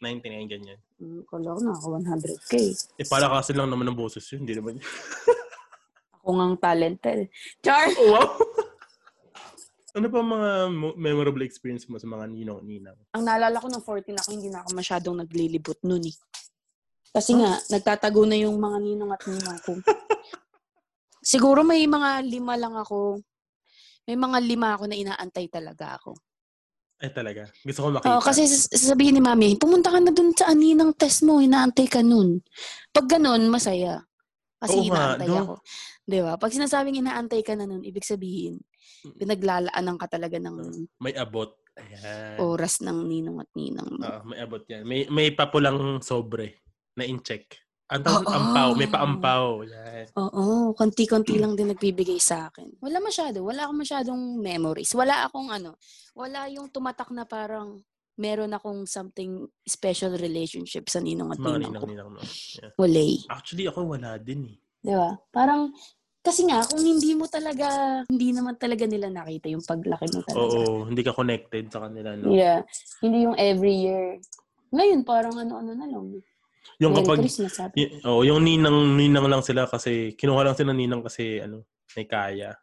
[0.00, 0.78] 99, ganyan.
[0.96, 2.52] Hmm, kala ko naka 100k.
[2.96, 4.48] Eh, palakasin lang naman ng boses yun.
[4.48, 4.80] Hindi naman.
[6.24, 7.28] Ako ngang talented.
[7.60, 7.88] Char!
[8.00, 8.28] oh, wow!
[9.96, 12.96] ano pa mga mo- memorable experience mo sa mga ninong-ninang?
[13.16, 16.16] Ang naalala ko nung 14 ako, hindi na ako masyadong naglilibot nun eh.
[17.10, 19.74] Kasi nga, nagtatago na yung mga ninong at ninang ko.
[21.32, 23.20] Siguro may mga lima lang ako.
[24.08, 26.16] May mga lima ako na inaantay talaga ako.
[27.00, 27.48] Ay, talaga.
[27.64, 28.08] Gusto ko makita.
[28.12, 31.88] Oo, kasi sas- sasabihin ni mami, pumunta ka na dun sa aninang test mo, inaantay
[31.88, 32.44] ka nun.
[32.92, 34.04] Pag ganun, masaya.
[34.60, 35.36] Kasi Oo nga, inaantay no?
[35.40, 35.54] ako.
[36.04, 36.36] Di ba?
[36.36, 38.60] Pag sinasabing inaantay ka na nun, ibig sabihin,
[39.16, 40.56] pinaglalaanan ka talaga ng
[41.00, 41.56] May abot.
[41.80, 42.36] Ayan.
[42.44, 43.88] oras ng ninong at ninang.
[43.88, 44.84] Oo, may abot yan.
[44.84, 46.60] May, may papulang sobre
[46.92, 47.56] na in-check.
[47.90, 48.34] Ang tawag, Oo.
[48.38, 48.68] ampaw.
[48.78, 49.44] May paampaw.
[49.66, 50.06] Yan.
[50.14, 52.78] Oo, konti-konti lang din nagbibigay sa akin.
[52.78, 53.42] Wala masyado.
[53.42, 54.94] Wala akong masyadong memories.
[54.94, 55.74] Wala akong ano,
[56.14, 57.82] wala yung tumatak na parang
[58.14, 61.88] meron akong something special relationship sa ninong at ninang ko.
[61.88, 62.20] ninang-ninang mo.
[62.62, 62.70] Yeah.
[62.78, 63.18] Wala eh.
[63.26, 64.56] Actually, ako wala din eh.
[64.80, 65.10] Di ba?
[65.32, 65.72] Parang,
[66.20, 70.56] kasi nga, kung hindi mo talaga, hindi naman talaga nila nakita yung paglaki mo talaga.
[70.62, 72.30] Oo, hindi ka connected sa kanila, no?
[72.30, 72.62] Yeah.
[73.00, 74.20] Hindi yung every year.
[74.70, 76.20] Ngayon, parang ano-ano na lang.
[76.80, 77.18] Yung Merry kapag,
[77.76, 81.64] y- oh, yung ninang, ninang lang sila kasi, kinuha lang sila ng ninang kasi, ano,
[81.96, 82.56] may kaya.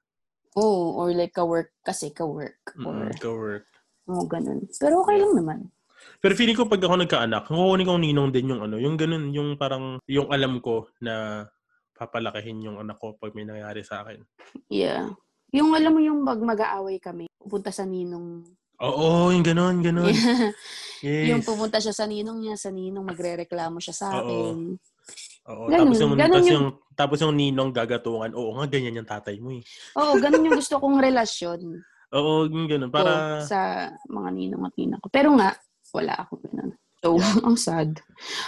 [0.58, 2.58] Oh, or like ka-work kasi, ka-work.
[2.82, 3.66] Or, Mm, ka-work.
[4.10, 4.66] oh, ganun.
[4.78, 5.60] Pero okay lang naman.
[6.18, 9.58] Pero feeling ko pag ako nagkaanak, kukunin ko ninong din yung ano, yung ganun, yung
[9.58, 11.46] parang, yung alam ko na
[11.94, 14.22] papalakihin yung anak ko pag may nangyari sa akin.
[14.70, 15.14] Yeah.
[15.50, 18.46] Yung alam mo yung mag mag-aaway kami, pupunta sa ninong.
[18.84, 20.14] Oo, yung ganun, ganun.
[20.98, 21.30] Yes.
[21.30, 24.82] yung pupunta siya sa ninong niya, sa ninong magre-reklamo siya sa akin.
[25.46, 28.98] Oo, Ganun, tapos yung, ganun tapos yung- yung, tapos yung ninong gagatungan, oo nga, ganyan
[28.98, 29.62] yung tatay mo eh.
[29.94, 31.86] Oo, ganun yung gusto kong relasyon
[32.18, 32.90] Oo, yung ganun.
[32.90, 35.08] Para, ko sa mga ninong at ninang ko.
[35.14, 35.54] Pero nga,
[35.94, 36.72] wala ako ganun.
[36.98, 37.14] So,
[37.46, 38.02] ang sad.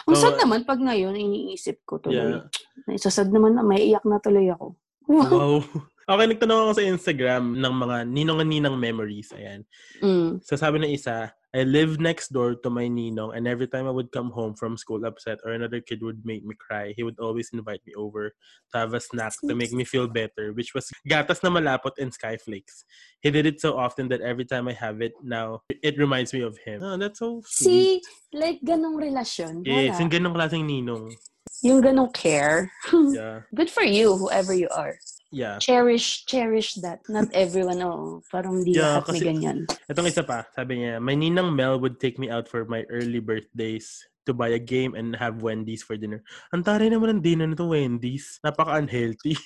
[0.09, 0.21] Ang Oo.
[0.25, 2.33] sad naman pag ngayon, iniisip ko tuloy.
[2.33, 2.49] yeah.
[2.89, 4.73] Isasad naman na, may iyak na tuloy ako.
[5.05, 5.29] Wow.
[5.29, 5.57] Wow.
[6.09, 9.29] Okay, nagtanong ako sa Instagram ng mga ninong-ninang memories.
[9.29, 9.61] Ayan.
[10.01, 10.41] Mm.
[10.41, 13.93] So sabi ng isa, I live next door to my ninong and every time I
[13.93, 17.21] would come home from school upset or another kid would make me cry, he would
[17.21, 18.33] always invite me over
[18.73, 22.09] to have a snack to make me feel better, which was gatas na malapot and
[22.09, 22.85] skyflakes.
[23.21, 26.41] He did it so often that every time I have it now, it reminds me
[26.41, 26.81] of him.
[26.81, 28.05] Oh, that's so See, sweet.
[28.33, 29.61] like ganong relasyon.
[29.61, 30.01] Yes, Wala.
[30.01, 31.13] yung ganong klaseng ninong.
[31.61, 32.73] Yung ganong care.
[33.13, 33.45] Yeah.
[33.53, 34.97] Good for you, whoever you are.
[35.29, 35.61] Yeah.
[35.61, 37.05] Cherish, cherish that.
[37.05, 39.57] Not everyone, oh, parang hindi Yeah, lahat may kasi- ganyan.
[39.85, 43.21] Itong isa pa, sabi niya, my ninang Mel would take me out for my early
[43.21, 46.25] birthdays to buy a game and have Wendy's for dinner.
[46.49, 48.41] Ang taray naman ng dinner nito, Wendy's.
[48.41, 49.37] Napaka-unhealthy.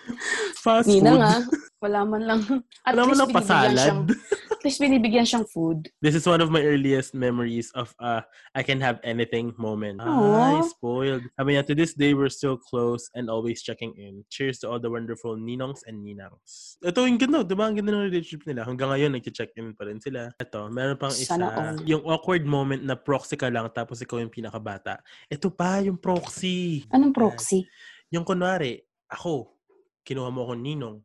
[0.64, 1.20] Fast Nina food.
[1.20, 1.34] nga,
[1.84, 2.40] wala man lang.
[2.88, 3.78] At mo least lang siyang, pasalad.
[3.78, 4.37] at
[4.68, 5.88] least binibigyan siyang food.
[6.04, 8.20] This is one of my earliest memories of uh,
[8.52, 10.04] I can have anything moment.
[10.04, 10.60] Aw.
[10.60, 11.24] Ay, spoiled.
[11.40, 14.28] Sabi niya, to this day, we're still close and always checking in.
[14.28, 16.76] Cheers to all the wonderful ninongs and ninangs.
[16.84, 17.72] Ito yung ganda, di ba?
[17.72, 18.68] Ang ganda ng relationship nila.
[18.68, 20.28] Hanggang ngayon, nag-check in pa rin sila.
[20.36, 21.40] Ito, meron pang isa.
[21.40, 21.80] Sana all.
[21.88, 25.00] Yung awkward moment na proxy ka lang tapos ikaw yung pinakabata.
[25.32, 26.84] Ito pa, yung proxy.
[26.92, 27.64] Anong proxy?
[28.12, 29.56] Yung kunwari, ako,
[30.04, 31.00] kinuha mo akong ninong,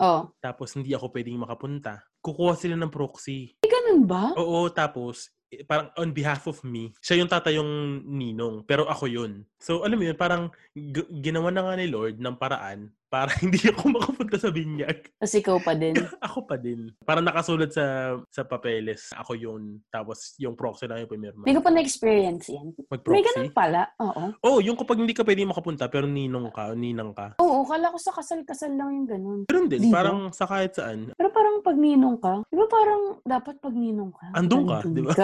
[0.00, 2.00] Oh, tapos hindi ako pwedeng makapunta.
[2.20, 3.56] Kukuha sila ng proxy.
[3.64, 4.36] eh, ganun ba?
[4.36, 9.42] Oo, tapos eh, parang on behalf of me, siya yung tatayong ninong, pero ako yun.
[9.58, 13.58] So, alam mo yun, parang g- ginawa na nga ni Lord ng paraan para hindi
[13.66, 15.02] ako makapunta sa binyag.
[15.18, 15.98] Tapos ikaw pa din.
[16.30, 16.94] ako pa din.
[17.02, 19.82] Parang nakasulat sa sa papeles, ako yun.
[19.90, 21.42] Tapos yung proxy lang yung pumirma.
[21.42, 22.70] Hindi ko pa na-experience yan.
[22.70, 23.26] May Mag-proxy.
[23.34, 23.82] ganun pala.
[23.98, 24.24] Oo.
[24.46, 27.34] Oh, yung kapag hindi ka pwede makapunta, pero ninong ka, ninang ka.
[27.42, 29.40] Oo, kala ko sa kasal-kasal lang yung ganun.
[29.50, 30.00] Meron din, Di ba?
[30.00, 31.10] parang sa kahit saan.
[31.18, 34.26] Pero parang pag ninong ka, di ba parang dapat pag ninong ka?
[34.38, 35.12] Andun ka, di ba?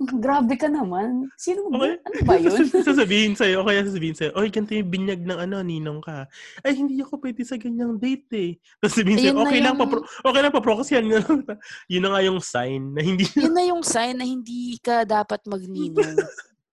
[0.00, 1.28] Grabe ka naman.
[1.36, 1.76] Sino ba?
[1.76, 1.94] Okay.
[2.00, 2.56] Ano ba yun?
[2.88, 6.24] sasabihin sa'yo, o kaya sasabihin sa'yo, oy, ganito yung binyag ng ano, ninong ka.
[6.64, 8.50] Ay, hindi ako pwede sa ganyang date eh.
[8.80, 11.38] Tapos sabihin sa'yo, okay lang, yung- pa okay lang, paproxyan nga lang.
[11.92, 15.44] Yun na nga yung sign na hindi Yun na yung sign na hindi ka dapat
[15.44, 16.16] magninong.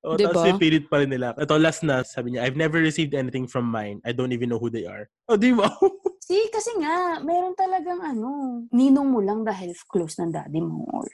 [0.07, 0.31] O, Diba?
[0.31, 1.35] tapos pipilit pa rin nila.
[1.35, 3.99] Ito, last na, sabi niya, I've never received anything from mine.
[4.07, 5.11] I don't even know who they are.
[5.27, 5.67] O, di ba?
[6.23, 10.87] See, kasi nga, meron talagang ano, ninong mo lang dahil close ng daddy mo.
[10.95, 11.07] Or,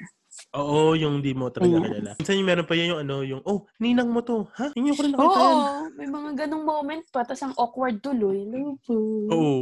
[0.54, 1.84] Oo, yung di mo talaga Ayan.
[1.86, 2.12] kilala.
[2.17, 4.50] Minsan yung meron pa yan yung ano, yung, oh, ninang mo to.
[4.58, 4.74] Ha?
[4.74, 5.65] Hindi ko rin nakita Oo, yan.
[5.98, 8.46] may mga ganong moment pa, tapos ang awkward tuloy.
[8.46, 8.98] Hello po.
[9.30, 9.54] Oo.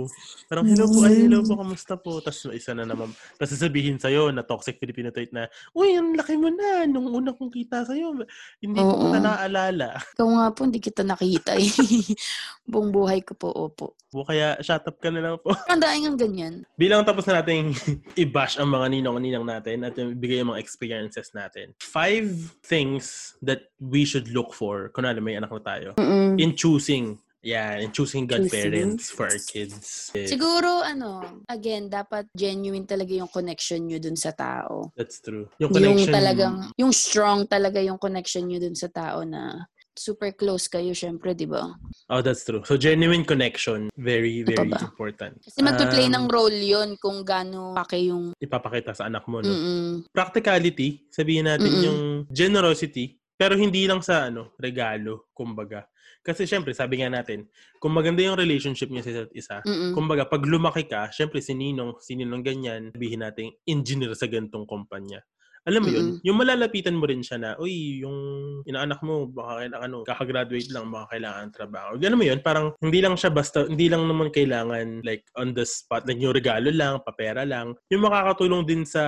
[0.47, 2.19] Parang, hello po, ay, hello po, kamusta po?
[2.23, 6.39] Tapos isa na naman, tapos sasabihin sa'yo na toxic Filipino trait na, uy, ang laki
[6.39, 8.23] mo na, nung una kong kita sa'yo,
[8.63, 9.12] hindi ko Oo.
[9.12, 9.95] kita naaalala.
[10.15, 11.67] Ikaw nga po, hindi kita nakita eh.
[12.71, 13.99] Buong buhay ko po, opo.
[14.12, 15.55] O kaya, shut up ka na lang po.
[15.71, 16.53] Ang daing ang ganyan.
[16.75, 17.71] Bilang tapos na natin
[18.23, 21.74] i-bash ang mga ninong-ninang natin at ibigay ang mga experiences natin.
[21.82, 22.30] Five
[22.62, 26.38] things that we should look for, kunwari may anak na tayo, Mm-mm.
[26.38, 29.17] in choosing, yeah, in choosing godparents Choosing?
[29.17, 30.13] for our kids.
[30.13, 34.93] Yeah, Siguro, ano, again, dapat genuine talaga yung connection nyo dun sa tao.
[34.93, 35.50] That's true.
[35.58, 36.13] Yung Yung connection.
[36.13, 39.65] talagang, yung strong talaga yung connection nyo dun sa tao na
[40.01, 41.77] super close kayo, syempre, di ba?
[42.09, 42.65] Oh, that's true.
[42.65, 44.81] So, genuine connection, very, very ba?
[44.81, 45.37] important.
[45.45, 48.33] Kasi magpe-play Um, ng role yon kung gaano pake yung...
[48.41, 49.53] Ipapakita sa anak mo, no?
[49.53, 50.09] Mm-mm.
[50.09, 51.85] Practicality, sabihin natin Mm-mm.
[51.85, 51.99] yung
[52.33, 55.85] generosity, pero hindi lang sa ano, regalo, kumbaga.
[56.21, 57.49] Kasi syempre, sabi nga natin,
[57.81, 59.93] kung maganda yung relationship niya sa isa't isa, Mm-mm.
[59.93, 64.65] kumbaga, pag lumaki ka, syempre, si Ninong, si Ninong ganyan, sabihin natin, engineer sa gantong
[64.65, 65.21] kumpanya.
[65.62, 68.17] Alam mo yun, yung malalapitan mo rin siya na, uy, yung
[68.65, 71.91] inaanak mo, baka kailangan, ano, kakagraduate lang, baka kailangan ng trabaho.
[72.02, 75.62] Gano'n mo yun, parang hindi lang siya basta, hindi lang naman kailangan like on the
[75.62, 77.78] spot, like yung regalo lang, papera lang.
[77.93, 79.04] Yung makakatulong din sa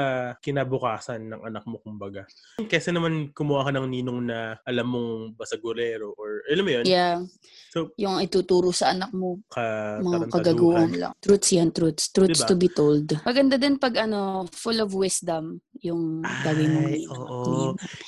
[0.45, 2.29] kinabukasan ng anak mo, kumbaga.
[2.69, 7.25] Kasi naman kumuha ka ng ninong na alam mong basagurero or, alam mo yun, Yeah.
[7.73, 11.11] So, Yung ituturo sa anak mo, ka mga kagaguhan lang.
[11.17, 12.13] Truths yan, truths.
[12.13, 12.49] Truths Diba?
[12.53, 13.07] to be told.
[13.25, 16.79] Maganda din pag ano, full of wisdom yung gawin mo.
[16.83, 17.39] Ay, oo.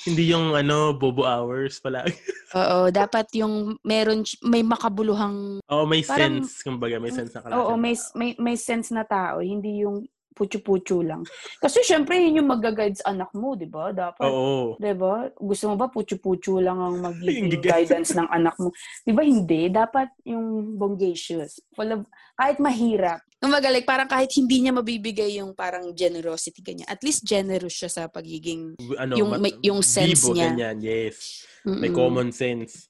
[0.04, 2.04] Hindi yung ano, bobo hours pala.
[2.56, 6.62] Oo, dapat yung meron, may makabuluhang, Oo, may Parang- sense.
[6.62, 7.56] Kumbaga, may sense na klase.
[7.56, 11.24] oo, may, may, may sense na tao, hindi yung putyo-putyo lang.
[11.58, 13.88] Kasi syempre, yun yung mag-guide sa anak mo, di ba?
[13.88, 14.28] Dapat.
[14.28, 14.76] Oo.
[14.76, 15.32] Di ba?
[15.32, 18.68] Gusto mo ba putyo-putyo lang ang magiging guidance ng anak mo?
[19.00, 19.72] Di ba hindi?
[19.72, 21.56] Dapat yung bongacious.
[21.72, 22.00] Full of,
[22.36, 23.24] kahit mahirap.
[23.36, 26.88] Kumbaga, like, parang kahit hindi niya mabibigay yung parang generosity kanya.
[26.88, 30.56] At least generous siya sa pagiging Ano, Yung- ma- may- yung sense bibo, niya.
[30.56, 31.44] ganyan, yes.
[31.62, 31.98] May Mm-mm.
[31.98, 32.88] common sense.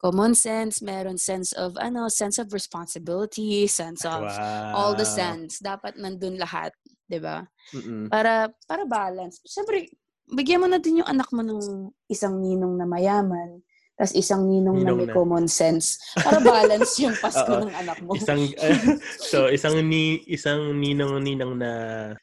[0.00, 4.72] common sense, meron sense of, ano, sense of responsibility, sense of Wow.
[4.74, 5.60] all the sense.
[5.60, 6.72] Dapat nandun lahat.
[7.06, 7.44] Di ba?
[8.08, 9.38] Para, para balance.
[9.46, 9.92] Siyempre,
[10.26, 11.60] bigyan mo na din yung anak mo ng
[12.08, 13.60] isang ninong na mayaman,
[14.02, 15.14] tapos isang ninong, na Ninong may na.
[15.14, 16.02] common sense.
[16.18, 18.18] Para balance yung Pasko ng anak mo.
[18.18, 18.50] Isang
[19.22, 21.70] so isang ni isang ninang-ninang na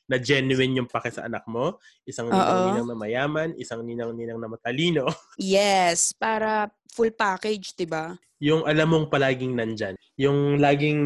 [0.04, 2.36] na genuine yung pake sa anak mo, isang Oo.
[2.36, 5.08] ninang-ninang na mayaman, isang ninang-ninang na matalino,
[5.40, 8.12] Yes, para full package, di ba?
[8.40, 9.96] yung alam mong palaging nandyan.
[10.16, 11.00] Yung laging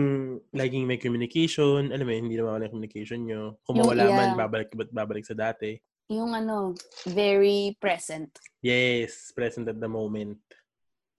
[0.54, 3.58] laging may communication, alam mo, hindi naman yung communication nyo.
[3.62, 4.38] Kung Yung- mawala man, yeah.
[4.38, 5.78] babalik, babalik sa dati.
[6.14, 6.78] Yung ano,
[7.10, 8.30] very present.
[8.62, 10.38] Yes, present at the moment.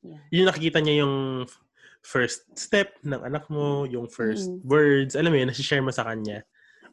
[0.04, 0.20] Yeah.
[0.30, 1.48] Yung nakikita niya yung
[2.04, 4.60] first step ng anak mo, yung first Mm.
[4.62, 6.44] words, alam mo yun, nasi-share mo sa kanya.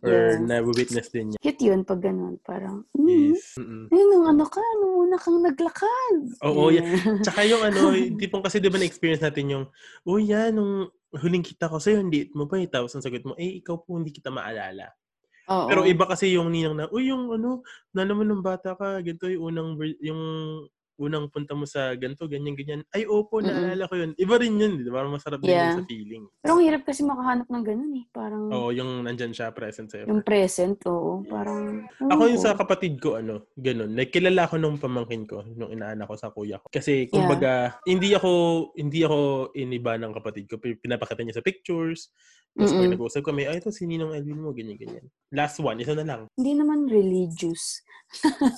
[0.02, 0.42] Or Yeah.
[0.42, 1.40] na-witness din niya.
[1.44, 2.40] Cute yun pag ganun.
[2.42, 3.60] Parang, mm, Yes.
[3.60, 3.92] Mm-mm.
[3.92, 6.16] ayun, nung ano ka, nung una kang naglakad.
[6.42, 6.88] Oo, Yeah.
[7.28, 9.66] Tsaka yung ano, tipong kasi di ba na-experience natin yung,
[10.08, 12.72] oh yan, nung huling kita ko sa'yo, hindi mo pa eh.
[12.72, 14.90] Tapos ang sagot mo, eh, ikaw po hindi kita maalala.
[15.52, 15.68] Oo.
[15.68, 17.60] Pero iba kasi yung ninang na, uy, yung ano,
[17.92, 20.22] nalaman ng bata ka, ganito yung unang, yung
[21.02, 22.82] unang punta mo sa ganito, ganyan, ganyan.
[22.90, 23.50] Ay, opo, Mm-mm.
[23.50, 24.12] naalala ko yun.
[24.16, 25.02] Iba rin yun, di ba?
[25.04, 25.74] Masarap din Yeah.
[25.74, 26.24] yun sa feeling.
[26.40, 28.06] Pero ang hirap kasi makahanap ng ganun eh.
[28.08, 30.06] Parang, Oo, yung nandyan siya, present sa'yo.
[30.06, 31.26] yung present, oo.
[31.26, 33.92] Parang, Ako yung sa kapatid ko, ano, ganun.
[33.92, 36.70] Like, kilala ko nung pamangkin ko, nung inaanak ko sa kuya ko.
[36.70, 38.32] Kasi, kumbaga, hindi ako,
[38.76, 39.20] hindi ako
[39.54, 40.56] iniba ng kapatid ko.
[40.56, 42.14] Pi- Pinapakita niya sa pictures.
[42.52, 42.94] Tapos pag Mm-mm.
[42.94, 45.06] nag-uusap kami, ay, ito si Ninong Elvin mo, ganyan, ganyan.
[45.32, 46.22] Last one, isa na lang.
[46.36, 47.80] Hindi naman religious.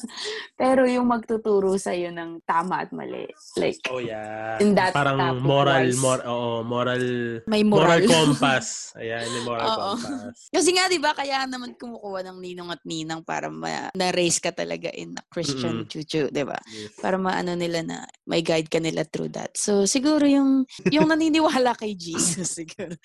[0.58, 3.30] Pero yung magtuturo sa'yo ng tama at mali.
[3.54, 4.58] Like, Oh, yeah.
[4.58, 7.04] In that Parang moral, mor, oo, moral,
[7.46, 8.10] may moral, moral.
[8.34, 8.90] compass.
[8.98, 9.78] Ayan, may moral Oo.
[9.94, 10.50] compass.
[10.50, 14.50] Kasi nga, di ba, kaya naman kumukuha ng ninong at ninang para ma- na-raise ka
[14.50, 15.90] talaga in a Christian Mm-mm.
[15.90, 16.58] chuchu, di ba?
[16.74, 16.98] Yes.
[16.98, 19.54] Para maano nila na may guide ka nila through that.
[19.54, 22.98] So, siguro yung, yung naniniwala kay Jesus, siguro.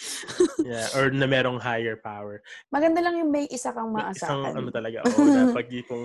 [0.65, 2.41] Yeah, or na merong higher power.
[2.69, 4.53] Maganda lang yung may isa kang Isang maasahan.
[4.55, 6.05] ano talaga, oh, na pag tipong,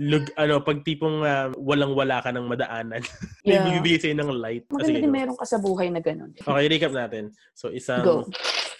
[0.00, 3.02] lug, ano, pag tipong ah, walang-wala ka ng madaanan,
[3.44, 3.64] Yeah.
[3.64, 4.64] may bibigay sa'yo ng light.
[4.68, 6.32] Ah, Maganda din meron ka sa buhay na ganun.
[6.36, 7.30] Okay, recap natin.
[7.52, 8.24] So, isang Go.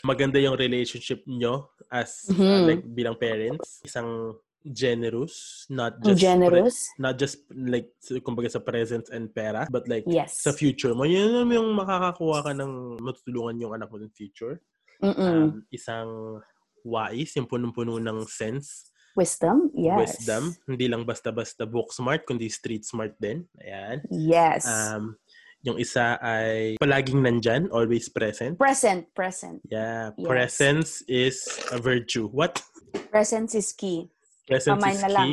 [0.01, 2.61] maganda yung relationship nyo as uh, Mhm.
[2.64, 3.81] like bilang parents.
[3.83, 6.77] Isang generous, not Ang just generous.
[6.93, 7.88] pre- not just like
[8.21, 10.40] kumbaga sa presence and pera, but like Yes.
[10.40, 11.05] sa future mo.
[11.05, 14.61] Yun yung makakakuha ka ng matutulungan yung anak mo in future.
[15.01, 15.19] Mm-mm.
[15.19, 16.41] Um, isang
[16.81, 19.75] wise, yung punong-puno ng sense, Wisdom?
[19.75, 20.23] Yes.
[20.23, 20.55] wisdom.
[20.71, 23.43] Hindi lang basta-basta book smart, kundi street smart din.
[23.59, 24.07] Ayan.
[24.07, 24.65] Yes.
[24.65, 25.19] Um,
[25.61, 28.55] yung isa ay palaging nandyan, always present.
[28.57, 29.11] present.
[29.13, 29.61] Present.
[29.67, 30.25] Yeah, Yes.
[30.25, 32.31] presence is a virtue.
[32.31, 32.63] What?
[33.11, 34.09] Presence is key.
[34.47, 35.15] Presence Kamay is na key.
[35.19, 35.31] lang.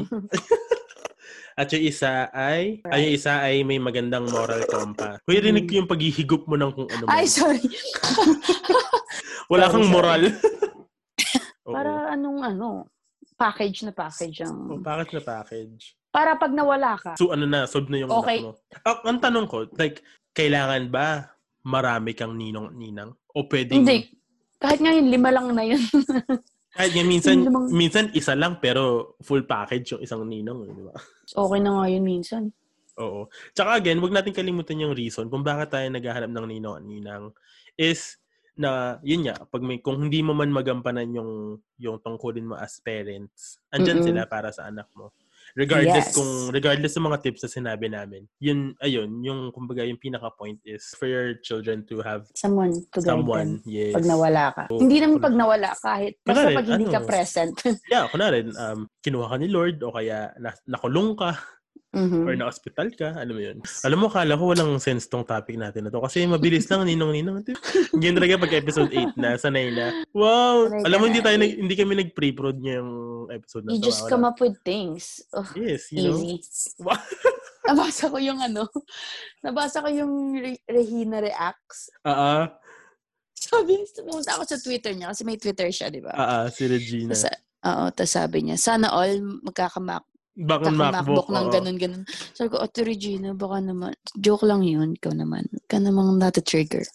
[1.57, 5.21] At yung isa ay, ay yung isa ay may magandang moral compass.
[5.25, 7.09] Kuya, rinig ko yung paghihigop mo ng kung ano mo.
[7.09, 7.61] Ay, sorry.
[9.47, 10.21] Wala kang moral.
[11.67, 12.67] Para anong ano,
[13.35, 14.55] package na package ang...
[14.67, 15.95] Oh, bakit na package?
[16.09, 17.19] Para pag nawala ka.
[17.19, 18.39] So ano na, solve na yung Okay.
[18.39, 18.51] anak mo.
[18.81, 19.99] Ah, ang tanong ko, like,
[20.31, 23.11] kailangan ba marami kang ninong-ninang?
[23.35, 24.07] O pwedeng, Hindi.
[24.57, 25.77] Kahit ngayon, lima lang na yun.
[26.77, 30.83] kahit nga minsan, namang- minsan isa lang pero full package yung isang ninong, eh, di
[30.87, 30.95] ba?
[31.35, 32.43] okay na nga yun minsan.
[32.97, 33.29] Oo.
[33.53, 37.23] Tsaka again, wag natin kalimutan yung reason kung bakit tayo naghahanap ng ninong at ninang
[37.77, 38.17] is
[38.57, 42.81] na yun nga pag may kung hindi mo man magampanan yung yung tungkulin mo as
[42.81, 44.07] parents andyan Mm-mm.
[44.11, 45.13] sila para sa anak mo
[45.57, 46.15] Regardless Yes.
[46.17, 48.29] kung regardless ng mga tips na sinabi namin.
[48.37, 52.99] Yun ayun, yung kumbaga yung pinaka point is for your children to have Someone to
[53.01, 53.93] guide someone, them yes.
[53.97, 54.63] pag nawala ka.
[54.69, 54.81] Oo.
[54.85, 57.55] Hindi naman pag nawala, kahit basta pag hindi ka ano, present.
[57.89, 61.39] Yeah, kunwari, um, kinuha ka ni Lord o kaya na, nakulong ka
[61.97, 62.21] Mhm.
[62.23, 63.57] or na-hospital ka, alam mo yun.
[63.81, 67.41] Alam mo, kala ko walang sense tong topic natin na to kasi mabilis lang, ninong-ninong.
[68.05, 70.05] Yun talaga pag episode 8 na, sanay na.
[70.13, 70.69] Wow!
[70.69, 72.93] Sanay alam mo, hindi tayo, nag- hindi kami nag-pre-prod ngayong
[73.33, 73.85] episode na You to.
[73.85, 74.11] just Wala.
[74.11, 75.25] come up with things.
[75.33, 76.21] Oh, Yes, you know.
[76.21, 76.45] easy.
[76.85, 77.01] Wow.
[77.67, 78.63] Nabasa ko yung ano,
[79.41, 81.91] nabasa ko yung Re- Regina Reacts.
[81.99, 82.43] Ah, ah,
[83.33, 86.09] Sabi, pumunta ako sa Twitter niya kasi may Twitter siya, di ba?
[86.09, 87.11] ah, ah, si Regina.
[87.67, 90.05] Oo, tapos sabi niya, sana all magkakamak
[90.37, 91.33] Bakit MacBook?
[91.33, 92.03] Ng ganun-ganun.
[92.37, 95.49] Sabi ko, Ate Regina, baka naman, joke lang yun, ikaw naman.
[95.49, 96.85] Ikaw namang nata-trigger.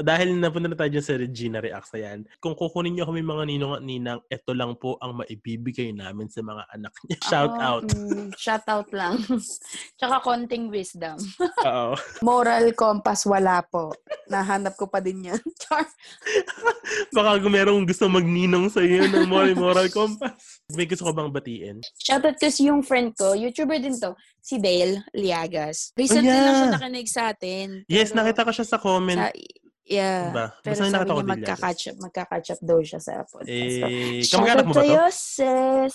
[0.00, 3.44] Dahil napunta na tayo dyan sa Regina Reacts na yan, kung kukunin niyo kami mga
[3.46, 7.18] ninong at ninang, ito lang po ang maibibigay namin sa mga anak niya.
[7.24, 7.86] Shout Ako, out.
[7.92, 9.14] mm, shout out lang.
[10.00, 11.20] Tsaka konting wisdom.
[11.68, 11.94] Oo.
[12.20, 13.92] Moral compass, wala po.
[14.26, 15.40] Nahanap ko pa din yan.
[15.62, 15.84] Char.
[17.12, 20.62] Baka kung merong gusto magninong sa iyo ng moral, moral compass.
[20.72, 21.76] May gusto ko bang batiin?
[22.00, 25.92] Shoutout kasi yung friend ko, YouTuber din to, si Dale Liagas.
[25.94, 26.46] Recently Oh, yeah.
[26.46, 27.66] lang siya nakinig sa atin.
[27.86, 29.18] Yes, nakita ko siya sa comment.
[29.18, 29.28] Sa,
[29.90, 30.30] yeah.
[30.30, 30.46] Diba?
[30.62, 33.50] Pero Basta sabi niya magka-catch up, magka-catch up daw siya sa podcast.
[33.50, 34.80] Eh, So, kamag-anak mo ba to?
[34.80, 35.94] sa'yo, sis.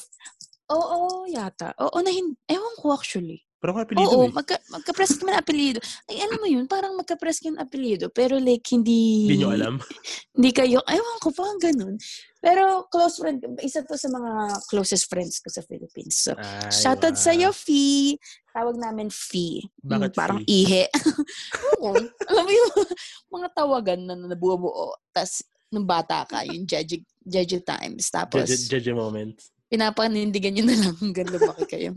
[0.68, 1.72] Oo, yata.
[1.80, 3.46] Oo, na hin- Ewan ko actually.
[3.66, 4.30] Pero kung apelido Oo, eh.
[4.30, 5.82] magka, magka-press ka man apelido.
[6.06, 8.14] Ay, alam mo yun, parang magka-press ka ng apelido.
[8.14, 9.26] Pero like, hindi...
[9.26, 9.82] Hindi nyo alam.
[10.38, 11.98] Hindi kayo, ewan ko, parang ganun.
[12.38, 16.30] Pero close friend, isa to sa mga closest friends ko sa Philippines.
[16.30, 17.26] So, Ay, shoutout wow.
[17.26, 18.22] sa'yo, Fee.
[18.54, 19.66] Tawag namin Fee.
[19.82, 20.62] Bakit parang Fee?
[20.62, 20.84] ihe.
[22.30, 22.74] Alam mo yung
[23.42, 24.94] mga tawagan na nabuo-buo.
[25.10, 25.42] Tapos,
[25.74, 28.14] nung bata ka, yung Jeje, Jeje times.
[28.14, 29.34] Tapos, Jeje, Jeje moment.
[29.66, 31.90] Pinapanindigan nyo na lang hanggang lumaki kayo.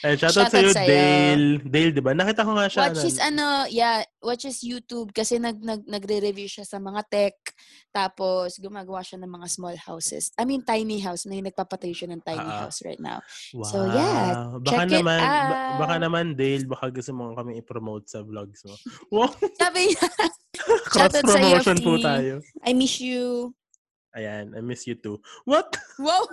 [0.00, 0.88] Ay, shoutout Shoutout sa'yo, sa'yo.
[0.88, 1.46] Dale.
[1.60, 2.14] Dale, di ba?
[2.14, 2.80] Nakita ko nga siya.
[2.86, 7.34] watch his ano, yeah, watch his YouTube kasi nag, nag nagre-review siya sa mga tech.
[7.90, 10.30] Tapos gumagawa siya ng mga small houses.
[10.38, 12.64] I mean tiny house na yung nagpapatayo siya ng tiny Ah.
[12.64, 13.18] house right now.
[13.50, 13.66] Wow.
[13.66, 15.78] So, yeah, Baka check it naman, ba- out.
[15.82, 18.74] baka naman, Dale, baka gusto mo kami i-promote sa vlogs mo.
[19.10, 19.34] Wow!
[19.56, 20.06] Sabi niya,
[20.86, 22.38] Cross-promotion po tayo.
[22.62, 23.50] I miss you.
[24.12, 25.18] Ayan, I miss you too.
[25.42, 25.74] What?
[25.98, 26.28] Wow!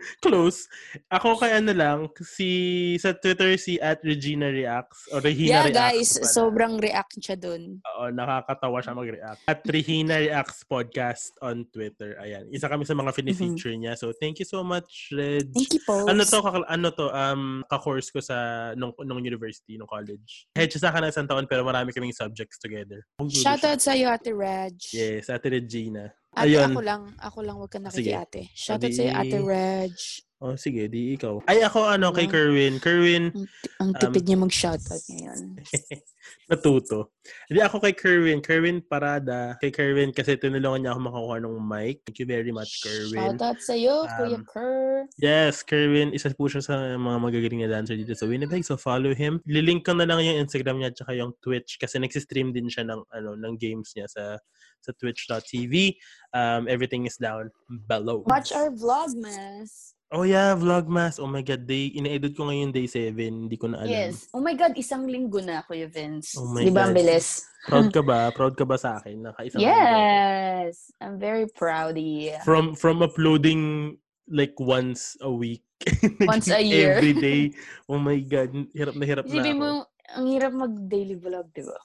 [0.24, 0.66] Close.
[1.12, 2.48] Ako kay ano lang, si
[2.96, 5.78] sa Twitter si at Regina Reacts or Regina yeah, Reacts.
[5.78, 6.32] guys, pala.
[6.32, 7.78] sobrang react siya dun.
[7.84, 9.40] Oo, nakakatawa siya mag-react.
[9.46, 12.16] At Regina Reacts Podcast on Twitter.
[12.20, 12.48] Ayan.
[12.50, 13.94] Isa kami sa mga fini-feature niya.
[13.96, 15.48] So, thank you so much, Reg.
[15.48, 15.56] Mm-hmm.
[15.56, 16.08] Thank you, Post.
[16.08, 20.48] Ano to, ano to, um, ka-course ko sa, nung, nung university, nung college.
[20.56, 23.04] Siya sa akin ng isang taon, pero marami kaming subjects together.
[23.20, 24.76] Shoutout sa'yo, Ate Reg.
[24.92, 26.12] Yes, Ate Regina.
[26.30, 26.70] Ate, Ayun.
[26.70, 27.02] ako lang.
[27.18, 28.54] Ako lang, wag ka nakikiate.
[28.54, 29.94] Shoutout sa'yo, Ate Reg.
[30.40, 31.44] Oh, sige, di ikaw.
[31.44, 32.24] Ay, ako ano, kay.
[32.24, 32.80] Kerwin.
[32.80, 33.28] Kerwin,
[33.76, 35.60] Ang Um, tipid niya mag-shoutout ngayon.
[36.50, 37.12] natuto.
[37.46, 38.40] Hindi ako kay Kerwin.
[38.40, 39.60] Kerwin Parada.
[39.60, 42.00] Kay Kerwin kasi tinulungan niya ako makakuha ng mic.
[42.08, 43.36] Thank you very much, Kerwin.
[43.36, 45.04] Shoutout sa'yo, Kuya Um, Kerr.
[45.20, 48.64] Yes, Kerwin, isa po siya sa mga magagaling na dancer dito sa Winnipeg.
[48.64, 49.44] So follow him.
[49.44, 52.88] Lilink ko na lang yung Instagram niya at saka yung Twitch kasi nagsistream din siya
[52.88, 54.40] ng ano ng games niya sa
[54.80, 56.00] sa twitch.tv.
[56.32, 58.24] Um, everything is down below.
[58.24, 59.92] Watch our vlogmas.
[60.10, 61.22] Oh yeah, Vlogmas.
[61.22, 63.14] Oh my God, day, ina-edit ko ngayon day 7.
[63.14, 63.94] Hindi ko na alam.
[63.94, 64.26] Yes.
[64.34, 66.34] Oh my God, isang linggo na, Kuya Vince.
[66.34, 67.46] Oh my Di ba ang bilis?
[67.70, 68.26] Proud ka ba?
[68.36, 69.22] Proud ka ba sa akin?
[69.22, 69.70] Nakaisang linggo.
[69.70, 70.90] Yes.
[70.98, 71.94] I'm very proud.
[72.42, 73.94] From from uploading
[74.26, 75.62] like once a week.
[76.28, 77.00] Once a year.
[77.00, 77.42] Every day.
[77.88, 79.62] Oh my God, hirap na hirap na Isipin ako.
[79.64, 79.70] mo,
[80.12, 81.78] ang hirap mag-daily vlog, di ba?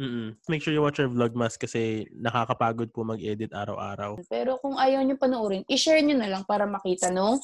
[0.00, 0.34] Mm-mm.
[0.48, 4.18] Make sure you watch our Vlogmas kasi nakakapagod po mag-edit araw-araw.
[4.26, 7.38] Pero kung ayaw nyo panoorin, i-share nyo na lang para makita nung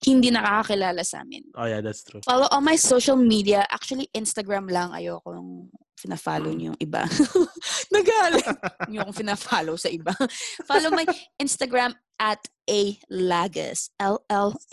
[0.00, 1.44] hindi nakakakilala sa amin.
[1.52, 2.24] Oh yeah, that's true.
[2.24, 3.68] Follow all my social media.
[3.68, 4.96] Actually, Instagram lang.
[4.96, 5.68] Ayoko yung
[6.00, 7.04] fina-follow niyo yung iba.
[7.92, 8.48] Nagalit.
[8.88, 10.16] Yung akong fina-follow sa iba.
[10.68, 11.04] Follow my
[11.36, 13.92] Instagram at A Lagas.
[14.00, 14.72] L-L-A-G-A-S.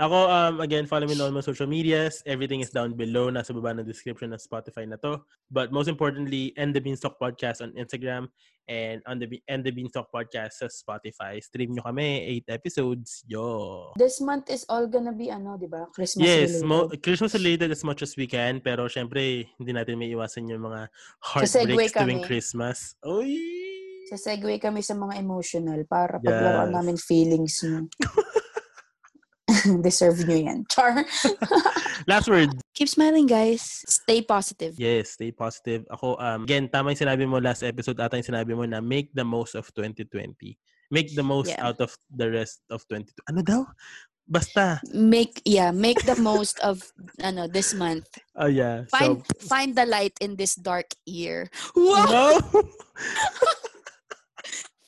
[0.00, 2.24] Ako, um, again, follow me on my social medias.
[2.24, 3.28] Everything is down below.
[3.28, 5.20] Nasa baba ng description ng Spotify na to.
[5.52, 8.32] But most importantly, End the Beanstalk Podcast on Instagram
[8.64, 11.36] and on the End the Beanstalk Podcast sa Spotify.
[11.44, 13.28] Stream nyo kami, 8 episodes.
[13.28, 13.92] Yo!
[14.00, 15.84] This month is all gonna be ano, di ba?
[15.92, 16.64] Christmas Yes, related.
[16.64, 18.64] mo- Christmas related as much as we can.
[18.64, 20.88] Pero syempre, hindi natin may iwasan yung mga
[21.20, 22.24] heartbreaks tuwing kami.
[22.24, 22.96] Christmas.
[23.04, 23.36] Uy!
[24.08, 26.76] Sa segue kami sa mga emotional para paglaruan Yes.
[26.80, 27.84] namin feelings nyo.
[29.86, 30.58] Deserve nyo yan.
[30.68, 31.04] Char.
[32.10, 32.50] Last word.
[32.74, 33.84] Keep smiling, guys.
[33.88, 34.74] Stay positive.
[34.78, 35.84] Yes, stay positive.
[35.90, 39.12] Ako, um, again, tama yung sinabi mo last episode, ata yung sinabi mo na make
[39.14, 40.56] the most of 2020.
[40.90, 41.70] Make the most Yeah.
[41.70, 43.14] out of the rest of 2020.
[43.30, 43.62] Ano daw?
[44.30, 44.78] Basta.
[44.94, 46.82] Make, yeah, make the most of,
[47.22, 48.06] ano, this month.
[48.38, 48.86] Oh, yeah.
[48.90, 51.50] Find, so, find the light in this dark year.
[51.74, 52.38] no!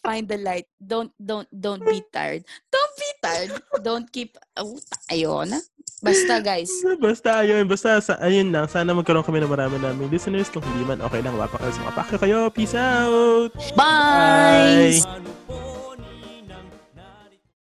[0.03, 0.67] Find the light.
[0.83, 2.43] Don't, don't, don't be tired.
[2.75, 2.82] Don't
[3.23, 3.55] tired.
[3.81, 5.55] Don't keep, oh, ayun.
[6.03, 6.71] Basta, guys.
[7.05, 7.63] Basta, ayun.
[7.71, 8.67] Basta, sa, ayun lang.
[8.67, 10.51] Sana magkaroon kami ng marami naming listeners.
[10.51, 11.39] Kung hindi man, okay lang.
[11.39, 12.39] Wapakalas mga pakyo kayo.
[12.51, 13.55] Peace out!
[13.79, 14.99] Bye!
[14.99, 15.62] Bye!